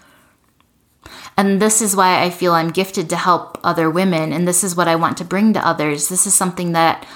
And 1.38 1.61
this 1.61 1.81
is 1.81 1.96
why 1.96 2.22
I 2.22 2.29
feel 2.29 2.53
I'm 2.53 2.68
gifted 2.68 3.09
to 3.09 3.16
help 3.16 3.59
other 3.64 3.88
women. 3.88 4.35
And 4.35 4.46
this 4.46 4.62
is 4.62 4.76
what 4.76 4.87
I 4.87 4.96
want 4.96 5.16
to 5.16 5.24
bring 5.24 5.55
to 5.55 5.66
others. 5.66 6.11
This 6.11 6.26
is 6.26 6.35
something 6.35 6.72
that 6.72 7.07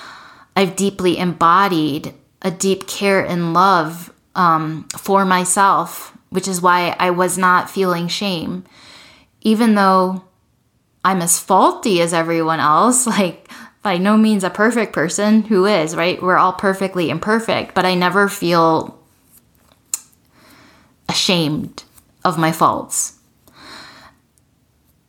I've 0.56 0.74
deeply 0.74 1.18
embodied 1.18 2.14
a 2.40 2.50
deep 2.50 2.88
care 2.88 3.22
and 3.22 3.52
love 3.52 4.10
um, 4.34 4.88
for 4.96 5.26
myself, 5.26 6.16
which 6.30 6.48
is 6.48 6.62
why 6.62 6.96
I 6.98 7.10
was 7.10 7.36
not 7.36 7.68
feeling 7.68 8.08
shame. 8.08 8.64
Even 9.42 9.74
though 9.74 10.24
I'm 11.04 11.20
as 11.20 11.38
faulty 11.38 12.00
as 12.00 12.14
everyone 12.14 12.60
else, 12.60 13.06
like 13.18 13.50
by 13.84 13.98
no 13.98 14.16
means 14.16 14.42
a 14.42 14.50
perfect 14.50 14.94
person 14.94 15.42
who 15.42 15.66
is, 15.66 15.94
right? 15.94 16.20
We're 16.20 16.38
all 16.38 16.54
perfectly 16.54 17.10
imperfect, 17.10 17.74
but 17.74 17.84
I 17.84 17.94
never 17.94 18.28
feel 18.28 18.98
ashamed 21.06 21.84
of 22.24 22.38
my 22.38 22.50
faults. 22.50 23.18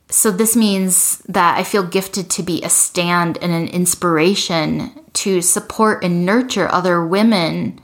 So, 0.09 0.29
this 0.29 0.55
means 0.55 1.19
that 1.19 1.57
I 1.57 1.63
feel 1.63 1.83
gifted 1.83 2.29
to 2.31 2.43
be 2.43 2.61
a 2.61 2.69
stand 2.69 3.37
and 3.41 3.53
an 3.53 3.69
inspiration 3.69 4.91
to 5.13 5.41
support 5.41 6.03
and 6.03 6.25
nurture 6.25 6.71
other 6.71 7.03
women 7.05 7.79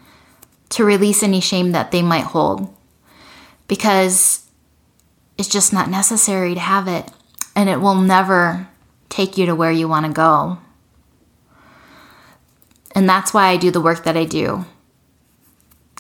to 0.69 0.84
release 0.84 1.23
any 1.23 1.39
shame 1.39 1.71
that 1.71 1.91
they 1.91 2.01
might 2.01 2.25
hold 2.25 2.73
because 3.67 4.45
it's 5.38 5.47
just 5.47 5.71
not 5.71 5.89
necessary 5.89 6.54
to 6.54 6.60
have 6.60 6.88
it 6.89 7.10
and 7.56 7.69
it 7.69 7.80
will 7.80 7.95
never 7.95 8.67
take 9.10 9.38
you 9.38 9.45
to 9.45 9.56
where 9.56 9.71
you 9.71 9.88
want 9.88 10.06
to 10.06 10.12
go. 10.12 10.58
And 12.93 13.08
that's 13.08 13.34
why 13.34 13.47
I 13.47 13.58
do 13.58 13.71
the 13.71 13.82
work 13.82 14.04
that 14.04 14.17
I 14.17 14.25
do. 14.25 14.65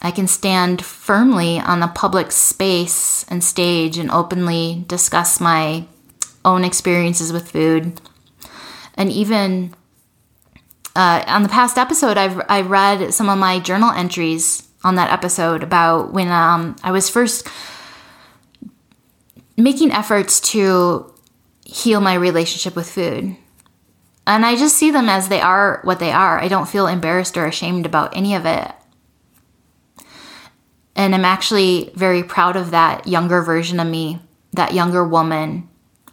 I 0.01 0.11
can 0.11 0.27
stand 0.27 0.83
firmly 0.83 1.59
on 1.59 1.79
the 1.79 1.87
public 1.87 2.31
space 2.31 3.23
and 3.29 3.43
stage 3.43 3.97
and 3.97 4.09
openly 4.09 4.83
discuss 4.87 5.39
my 5.39 5.85
own 6.43 6.63
experiences 6.63 7.31
with 7.31 7.51
food. 7.51 8.01
And 8.95 9.11
even 9.11 9.75
uh, 10.95 11.23
on 11.27 11.43
the 11.43 11.49
past 11.49 11.77
episode, 11.77 12.17
I've 12.17 12.41
I 12.49 12.61
read 12.61 13.13
some 13.13 13.29
of 13.29 13.37
my 13.37 13.59
journal 13.59 13.91
entries 13.91 14.67
on 14.83 14.95
that 14.95 15.11
episode 15.11 15.63
about 15.63 16.11
when 16.11 16.29
um, 16.29 16.75
I 16.83 16.91
was 16.91 17.09
first 17.09 17.47
making 19.55 19.91
efforts 19.91 20.41
to 20.51 21.13
heal 21.65 22.01
my 22.01 22.15
relationship 22.15 22.75
with 22.75 22.89
food. 22.89 23.35
And 24.27 24.45
I 24.45 24.55
just 24.55 24.77
see 24.77 24.91
them 24.91 25.09
as 25.09 25.29
they 25.29 25.41
are 25.41 25.81
what 25.83 25.99
they 25.99 26.11
are. 26.11 26.39
I 26.39 26.47
don't 26.47 26.69
feel 26.69 26.87
embarrassed 26.87 27.37
or 27.37 27.45
ashamed 27.45 27.85
about 27.85 28.15
any 28.15 28.35
of 28.35 28.45
it. 28.45 28.71
And 30.95 31.15
I'm 31.15 31.25
actually 31.25 31.91
very 31.95 32.23
proud 32.23 32.55
of 32.55 32.71
that 32.71 33.07
younger 33.07 33.41
version 33.41 33.79
of 33.79 33.87
me, 33.87 34.19
that 34.53 34.73
younger 34.73 35.07
woman. 35.07 35.67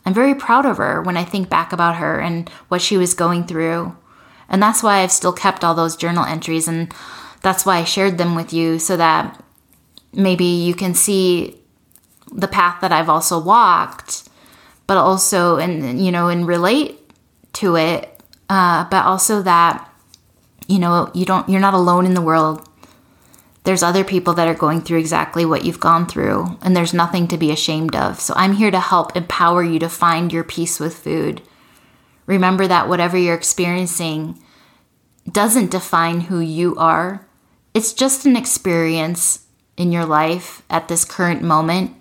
I'm 0.06 0.14
very 0.14 0.34
proud 0.34 0.64
of 0.64 0.78
her 0.78 1.02
when 1.02 1.16
I 1.16 1.24
think 1.24 1.50
back 1.50 1.72
about 1.72 1.96
her 1.96 2.20
and 2.20 2.48
what 2.68 2.80
she 2.80 2.96
was 2.96 3.12
going 3.12 3.44
through. 3.44 3.94
And 4.48 4.62
that's 4.62 4.82
why 4.82 5.00
I've 5.00 5.12
still 5.12 5.32
kept 5.32 5.62
all 5.62 5.74
those 5.74 5.96
journal 5.96 6.24
entries. 6.24 6.68
And 6.68 6.92
that's 7.42 7.66
why 7.66 7.78
I 7.78 7.84
shared 7.84 8.16
them 8.16 8.34
with 8.34 8.52
you 8.52 8.78
so 8.78 8.96
that 8.96 9.42
maybe 10.14 10.44
you 10.44 10.74
can 10.74 10.94
see 10.94 11.60
the 12.32 12.48
path 12.48 12.80
that 12.80 12.92
I've 12.92 13.08
also 13.08 13.38
walked 13.38 14.28
but 14.88 14.96
also 14.96 15.58
and 15.58 16.04
you 16.04 16.10
know 16.10 16.28
and 16.28 16.48
relate 16.48 16.97
to 17.54 17.76
it 17.76 18.18
uh, 18.48 18.84
but 18.84 19.04
also 19.04 19.42
that 19.42 19.90
you 20.66 20.78
know 20.78 21.10
you 21.14 21.24
don't 21.24 21.48
you're 21.48 21.60
not 21.60 21.74
alone 21.74 22.06
in 22.06 22.14
the 22.14 22.22
world. 22.22 22.66
There's 23.64 23.82
other 23.82 24.04
people 24.04 24.32
that 24.34 24.48
are 24.48 24.54
going 24.54 24.80
through 24.80 24.98
exactly 24.98 25.44
what 25.44 25.64
you've 25.64 25.80
gone 25.80 26.06
through 26.06 26.56
and 26.62 26.74
there's 26.74 26.94
nothing 26.94 27.28
to 27.28 27.36
be 27.36 27.50
ashamed 27.50 27.94
of. 27.94 28.18
So 28.18 28.32
i'm 28.34 28.54
here 28.54 28.70
to 28.70 28.80
help 28.80 29.14
empower 29.14 29.62
you 29.62 29.78
to 29.80 29.90
find 29.90 30.32
your 30.32 30.44
peace 30.44 30.80
with 30.80 30.96
food. 30.96 31.42
Remember 32.24 32.66
that 32.66 32.88
whatever 32.88 33.18
you're 33.18 33.34
experiencing 33.34 34.42
doesn't 35.30 35.70
define 35.70 36.22
who 36.22 36.40
you 36.40 36.76
are. 36.76 37.26
It's 37.74 37.92
just 37.92 38.24
an 38.24 38.36
experience 38.36 39.44
in 39.76 39.92
your 39.92 40.06
life 40.06 40.62
at 40.70 40.88
this 40.88 41.04
current 41.04 41.42
moment. 41.42 41.94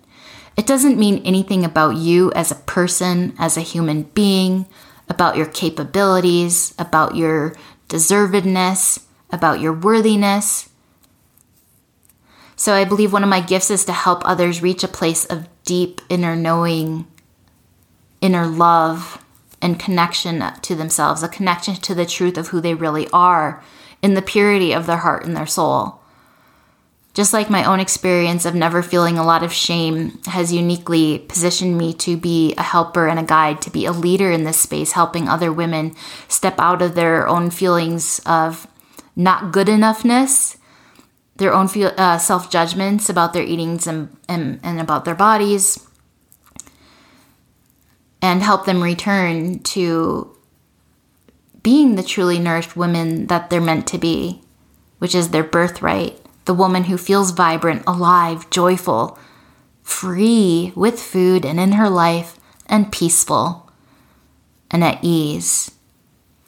It 0.56 0.66
doesn't 0.66 0.98
mean 0.98 1.22
anything 1.24 1.64
about 1.64 1.96
you 1.96 2.32
as 2.32 2.50
a 2.50 2.56
person, 2.56 3.34
as 3.38 3.56
a 3.58 3.60
human 3.60 4.04
being, 4.04 4.66
about 5.08 5.36
your 5.36 5.46
capabilities, 5.46 6.74
about 6.78 7.16
your 7.16 7.56
deservedness, 7.88 9.04
about 9.30 9.60
your 9.60 9.72
worthiness. 9.72 10.68
So 12.56 12.74
I 12.74 12.84
believe 12.84 13.12
one 13.12 13.22
of 13.22 13.28
my 13.28 13.40
gifts 13.40 13.70
is 13.70 13.84
to 13.84 13.92
help 13.92 14.22
others 14.24 14.62
reach 14.62 14.82
a 14.82 14.88
place 14.88 15.24
of 15.26 15.48
deep 15.64 16.00
inner 16.08 16.34
knowing, 16.34 17.06
inner 18.20 18.46
love, 18.46 19.24
and 19.62 19.78
connection 19.78 20.42
to 20.62 20.74
themselves, 20.74 21.22
a 21.22 21.28
connection 21.28 21.74
to 21.74 21.94
the 21.94 22.06
truth 22.06 22.36
of 22.36 22.48
who 22.48 22.60
they 22.60 22.74
really 22.74 23.08
are 23.12 23.62
in 24.02 24.14
the 24.14 24.22
purity 24.22 24.72
of 24.72 24.86
their 24.86 24.98
heart 24.98 25.24
and 25.24 25.36
their 25.36 25.46
soul. 25.46 25.97
Just 27.18 27.32
like 27.32 27.50
my 27.50 27.64
own 27.64 27.80
experience 27.80 28.44
of 28.44 28.54
never 28.54 28.80
feeling 28.80 29.18
a 29.18 29.24
lot 29.24 29.42
of 29.42 29.52
shame 29.52 30.20
has 30.26 30.52
uniquely 30.52 31.18
positioned 31.18 31.76
me 31.76 31.92
to 31.94 32.16
be 32.16 32.54
a 32.56 32.62
helper 32.62 33.08
and 33.08 33.18
a 33.18 33.24
guide, 33.24 33.60
to 33.62 33.70
be 33.70 33.86
a 33.86 33.90
leader 33.90 34.30
in 34.30 34.44
this 34.44 34.60
space, 34.60 34.92
helping 34.92 35.28
other 35.28 35.52
women 35.52 35.96
step 36.28 36.60
out 36.60 36.80
of 36.80 36.94
their 36.94 37.26
own 37.26 37.50
feelings 37.50 38.20
of 38.24 38.68
not 39.16 39.50
good 39.50 39.66
enoughness, 39.66 40.58
their 41.38 41.52
own 41.52 41.66
feel, 41.66 41.90
uh, 41.98 42.18
self 42.18 42.52
judgments 42.52 43.08
about 43.08 43.32
their 43.32 43.42
eatings 43.42 43.88
and, 43.88 44.16
and, 44.28 44.60
and 44.62 44.80
about 44.80 45.04
their 45.04 45.16
bodies, 45.16 45.88
and 48.22 48.44
help 48.44 48.64
them 48.64 48.80
return 48.80 49.58
to 49.64 50.36
being 51.64 51.96
the 51.96 52.04
truly 52.04 52.38
nourished 52.38 52.76
women 52.76 53.26
that 53.26 53.50
they're 53.50 53.60
meant 53.60 53.88
to 53.88 53.98
be, 53.98 54.40
which 55.00 55.16
is 55.16 55.30
their 55.30 55.42
birthright 55.42 56.16
the 56.48 56.54
woman 56.54 56.84
who 56.84 56.96
feels 56.96 57.30
vibrant, 57.30 57.82
alive, 57.86 58.48
joyful, 58.48 59.18
free 59.82 60.72
with 60.74 60.98
food 60.98 61.44
and 61.44 61.60
in 61.60 61.72
her 61.72 61.90
life, 61.90 62.40
and 62.66 62.90
peaceful 62.90 63.70
and 64.70 64.82
at 64.82 64.98
ease 65.02 65.70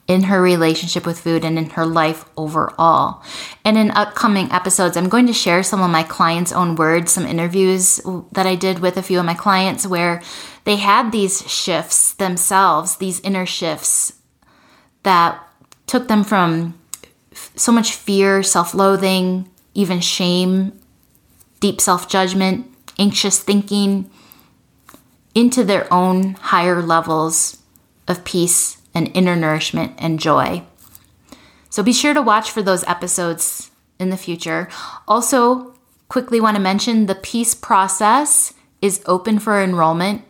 in 0.09 0.25
her 0.25 0.41
relationship 0.41 1.05
with 1.05 1.21
food 1.21 1.45
and 1.45 1.59
in 1.59 1.71
her 1.71 1.85
life 1.85 2.25
overall. 2.35 3.23
And 3.63 3.77
in 3.77 3.91
upcoming 3.91 4.51
episodes, 4.51 4.97
I'm 4.97 5.11
going 5.11 5.27
to 5.27 5.35
share 5.35 5.63
some 5.63 5.83
of 5.83 5.91
my 5.91 6.03
clients' 6.03 6.51
own 6.51 6.77
words, 6.77 7.13
some 7.13 7.27
interviews 7.27 8.01
that 8.33 8.47
I 8.47 8.55
did 8.55 8.79
with 8.79 8.97
a 8.97 9.03
few 9.03 9.19
of 9.19 9.27
my 9.27 9.35
clients 9.35 9.87
where 9.87 10.23
they 10.65 10.77
had 10.77 11.13
these 11.13 11.49
shifts 11.49 12.15
themselves, 12.15 12.97
these 12.97 13.21
inner 13.21 13.45
shifts 13.45 14.15
that 15.03 15.47
took 15.87 16.09
them 16.09 16.25
from 16.25 16.79
so 17.55 17.71
much 17.71 17.93
fear, 17.93 18.43
self 18.43 18.73
loathing, 18.73 19.50
even 19.75 20.01
shame, 20.01 20.79
deep 21.61 21.81
self 21.81 22.09
judgment, 22.09 22.67
anxious 22.99 23.39
thinking, 23.43 24.11
into 25.35 25.65
their 25.65 25.93
own 25.93 26.35
higher 26.35 26.83
levels 26.83 27.59
of 28.09 28.25
peace 28.25 28.79
and 28.95 29.11
inner 29.15 29.37
nourishment 29.37 29.93
and 29.99 30.19
joy. 30.19 30.63
So 31.69 31.83
be 31.83 31.93
sure 31.93 32.15
to 32.15 32.23
watch 32.23 32.51
for 32.51 32.63
those 32.63 32.85
episodes 32.85 33.71
in 33.99 34.11
the 34.11 34.17
future. 34.17 34.69
Also, 35.07 35.75
quickly 36.09 36.41
want 36.41 36.57
to 36.57 36.63
mention 36.63 37.07
the 37.07 37.15
peace 37.15 37.55
process 37.55 38.53
is 38.83 39.03
open 39.07 39.39
for 39.39 39.63
enrollment 39.63 40.23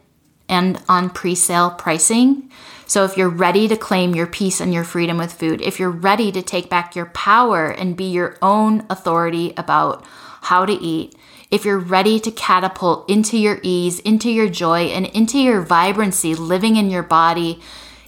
and 0.48 0.82
on 0.88 1.08
pre 1.08 1.34
sale 1.34 1.70
pricing. 1.70 2.50
So, 2.90 3.04
if 3.04 3.16
you're 3.16 3.28
ready 3.28 3.68
to 3.68 3.76
claim 3.76 4.16
your 4.16 4.26
peace 4.26 4.60
and 4.60 4.74
your 4.74 4.82
freedom 4.82 5.16
with 5.16 5.32
food, 5.32 5.60
if 5.62 5.78
you're 5.78 5.92
ready 5.92 6.32
to 6.32 6.42
take 6.42 6.68
back 6.68 6.96
your 6.96 7.06
power 7.06 7.70
and 7.70 7.96
be 7.96 8.10
your 8.10 8.36
own 8.42 8.84
authority 8.90 9.54
about 9.56 10.04
how 10.40 10.66
to 10.66 10.72
eat, 10.72 11.14
if 11.52 11.64
you're 11.64 11.78
ready 11.78 12.18
to 12.18 12.32
catapult 12.32 13.08
into 13.08 13.38
your 13.38 13.60
ease, 13.62 14.00
into 14.00 14.28
your 14.28 14.48
joy, 14.48 14.86
and 14.86 15.06
into 15.06 15.38
your 15.38 15.60
vibrancy 15.60 16.34
living 16.34 16.74
in 16.74 16.90
your 16.90 17.04
body, 17.04 17.60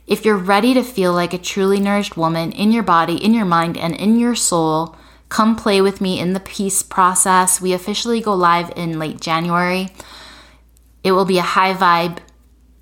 if 0.09 0.25
you're 0.25 0.37
ready 0.37 0.75
to 0.75 0.83
feel 0.83 1.13
like 1.13 1.33
a 1.33 1.39
truly 1.39 1.79
nourished 1.79 2.17
woman 2.17 2.51
in 2.51 2.73
your 2.73 2.83
body, 2.83 3.25
in 3.25 3.35
your 3.35 3.45
mind, 3.45 3.79
and 3.79 3.95
in 3.95 4.19
your 4.19 4.35
soul, 4.35 4.97
come 5.29 5.55
play 5.55 5.81
with 5.81 6.01
me 6.01 6.19
in 6.19 6.33
the 6.33 6.41
peace 6.41 6.83
process. 6.83 7.61
We 7.61 7.73
officially 7.73 8.21
go 8.21 8.35
live 8.35 8.73
in 8.75 8.99
late 8.99 9.21
January. 9.21 9.91
It 11.05 11.13
will 11.13 11.25
be 11.25 11.39
a 11.39 11.43
high 11.43 11.73
vibe, 11.73 12.19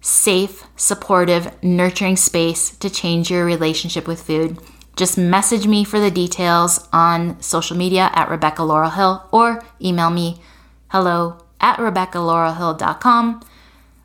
safe, 0.00 0.64
supportive, 0.76 1.62
nurturing 1.62 2.16
space 2.16 2.70
to 2.76 2.90
change 2.90 3.30
your 3.30 3.44
relationship 3.44 4.06
with 4.06 4.22
food. 4.22 4.58
Just 4.96 5.16
message 5.16 5.66
me 5.66 5.84
for 5.84 6.00
the 6.00 6.10
details 6.10 6.88
on 6.92 7.40
social 7.40 7.76
media 7.76 8.10
at 8.14 8.28
Rebecca 8.28 8.62
Laurel 8.62 8.90
Hill 8.90 9.28
or 9.32 9.64
email 9.80 10.10
me 10.10 10.40
hello 10.88 11.38
at 11.60 11.78
RebeccaLaurelHill.com. 11.78 13.42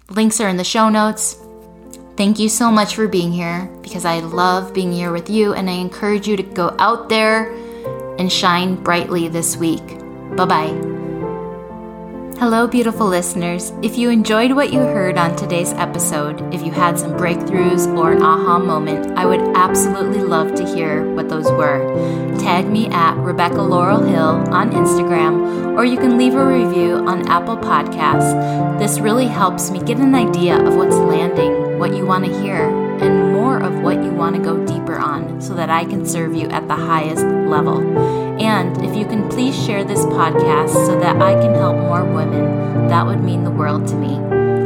Links 0.10 0.39
are 0.39 0.50
in 0.50 0.58
the 0.58 0.64
show 0.64 0.89
notes. 0.89 1.38
Thank 2.16 2.39
you 2.39 2.48
so 2.48 2.72
much 2.72 2.96
for 2.96 3.08
being 3.08 3.34
here 3.34 3.70
because 3.82 4.06
I 4.06 4.20
love 4.20 4.74
being 4.74 4.91
here 4.91 5.12
with 5.12 5.30
you 5.30 5.54
and 5.54 5.70
I 5.70 5.74
encourage 5.74 6.28
you 6.28 6.38
to 6.38 6.43
go 6.43 6.76
out 6.80 7.10
there 7.10 7.52
and 8.18 8.32
shine 8.32 8.76
brightly 8.76 9.28
this 9.28 9.58
week. 9.58 9.86
Bye 10.38 10.46
bye. 10.46 10.95
Hello, 12.38 12.68
beautiful 12.68 13.08
listeners. 13.08 13.72
If 13.82 13.98
you 13.98 14.10
enjoyed 14.10 14.52
what 14.52 14.74
you 14.74 14.80
heard 14.80 15.18
on 15.18 15.38
today's 15.38 15.72
episode, 15.72 16.54
if 16.54 16.66
you 16.66 16.72
had 16.74 17.00
some 17.00 17.14
breakthroughs 17.14 17.88
or 17.98 18.12
an 18.12 18.22
aha 18.22 18.60
moment, 18.60 19.18
I 19.18 19.26
would 19.26 19.40
absolutely 19.56 20.20
love 20.20 20.54
to 20.56 20.66
hear 20.66 21.10
what 21.14 21.30
those 21.30 21.50
were. 21.52 21.80
Tag 22.38 22.68
me 22.68 22.88
at 22.90 23.16
Rebecca 23.16 23.62
Laurel 23.62 24.04
Hill 24.04 24.54
on 24.54 24.72
Instagram, 24.72 25.78
or 25.78 25.86
you 25.86 25.96
can 25.96 26.18
leave 26.18 26.36
a 26.36 26.46
review 26.46 26.96
on 26.96 27.26
Apple 27.30 27.56
Podcasts. 27.56 28.80
This 28.80 29.00
really 29.00 29.28
helps 29.28 29.72
me 29.72 29.80
get 29.80 30.00
an 30.00 30.14
idea 30.14 30.62
of 30.62 30.76
what's 30.76 30.98
landing, 30.98 31.80
what 31.80 31.96
you 31.96 32.06
want 32.06 32.26
to 32.26 32.42
hear, 32.42 32.70
what 33.86 34.04
you 34.04 34.10
want 34.10 34.36
to 34.36 34.42
go 34.42 34.66
deeper 34.66 34.98
on 34.98 35.40
so 35.40 35.54
that 35.54 35.70
I 35.70 35.86
can 35.86 36.08
serve 36.08 36.34
you 36.34 36.48
at 36.48 36.68
the 36.68 36.76
highest 36.76 37.24
level. 37.24 37.80
And 38.42 38.84
if 38.84 38.98
you 38.98 39.06
can 39.06 39.30
please 39.30 39.56
share 39.56 39.84
this 39.84 40.04
podcast 40.08 40.74
so 40.88 41.00
that 41.00 41.22
I 41.22 41.40
can 41.40 41.54
help 41.54 41.78
more 41.78 42.04
women, 42.04 42.88
that 42.88 43.06
would 43.06 43.24
mean 43.24 43.44
the 43.44 43.52
world 43.52 43.88
to 43.90 43.96
me. 43.96 44.18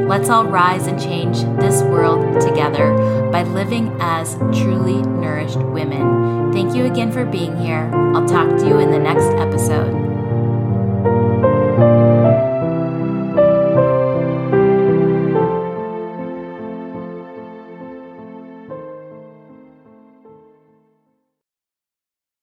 Let's 0.08 0.30
all 0.30 0.46
rise 0.46 0.88
and 0.88 0.98
change 1.00 1.42
this 1.60 1.84
world 1.84 2.40
together 2.42 3.30
by 3.30 3.44
living 3.44 3.96
as 4.00 4.36
truly 4.58 5.02
nourished 5.02 5.60
women. 5.60 6.54
Thank 6.54 6.74
you 6.74 6.86
again 6.86 7.12
for 7.12 7.26
being 7.26 7.58
here. 7.58 7.92
I'll 7.94 8.28
talk 8.28 8.58
to 8.58 8.68
you 8.68 8.80
in 8.80 8.90
the 8.90 9.00
next 9.00 9.26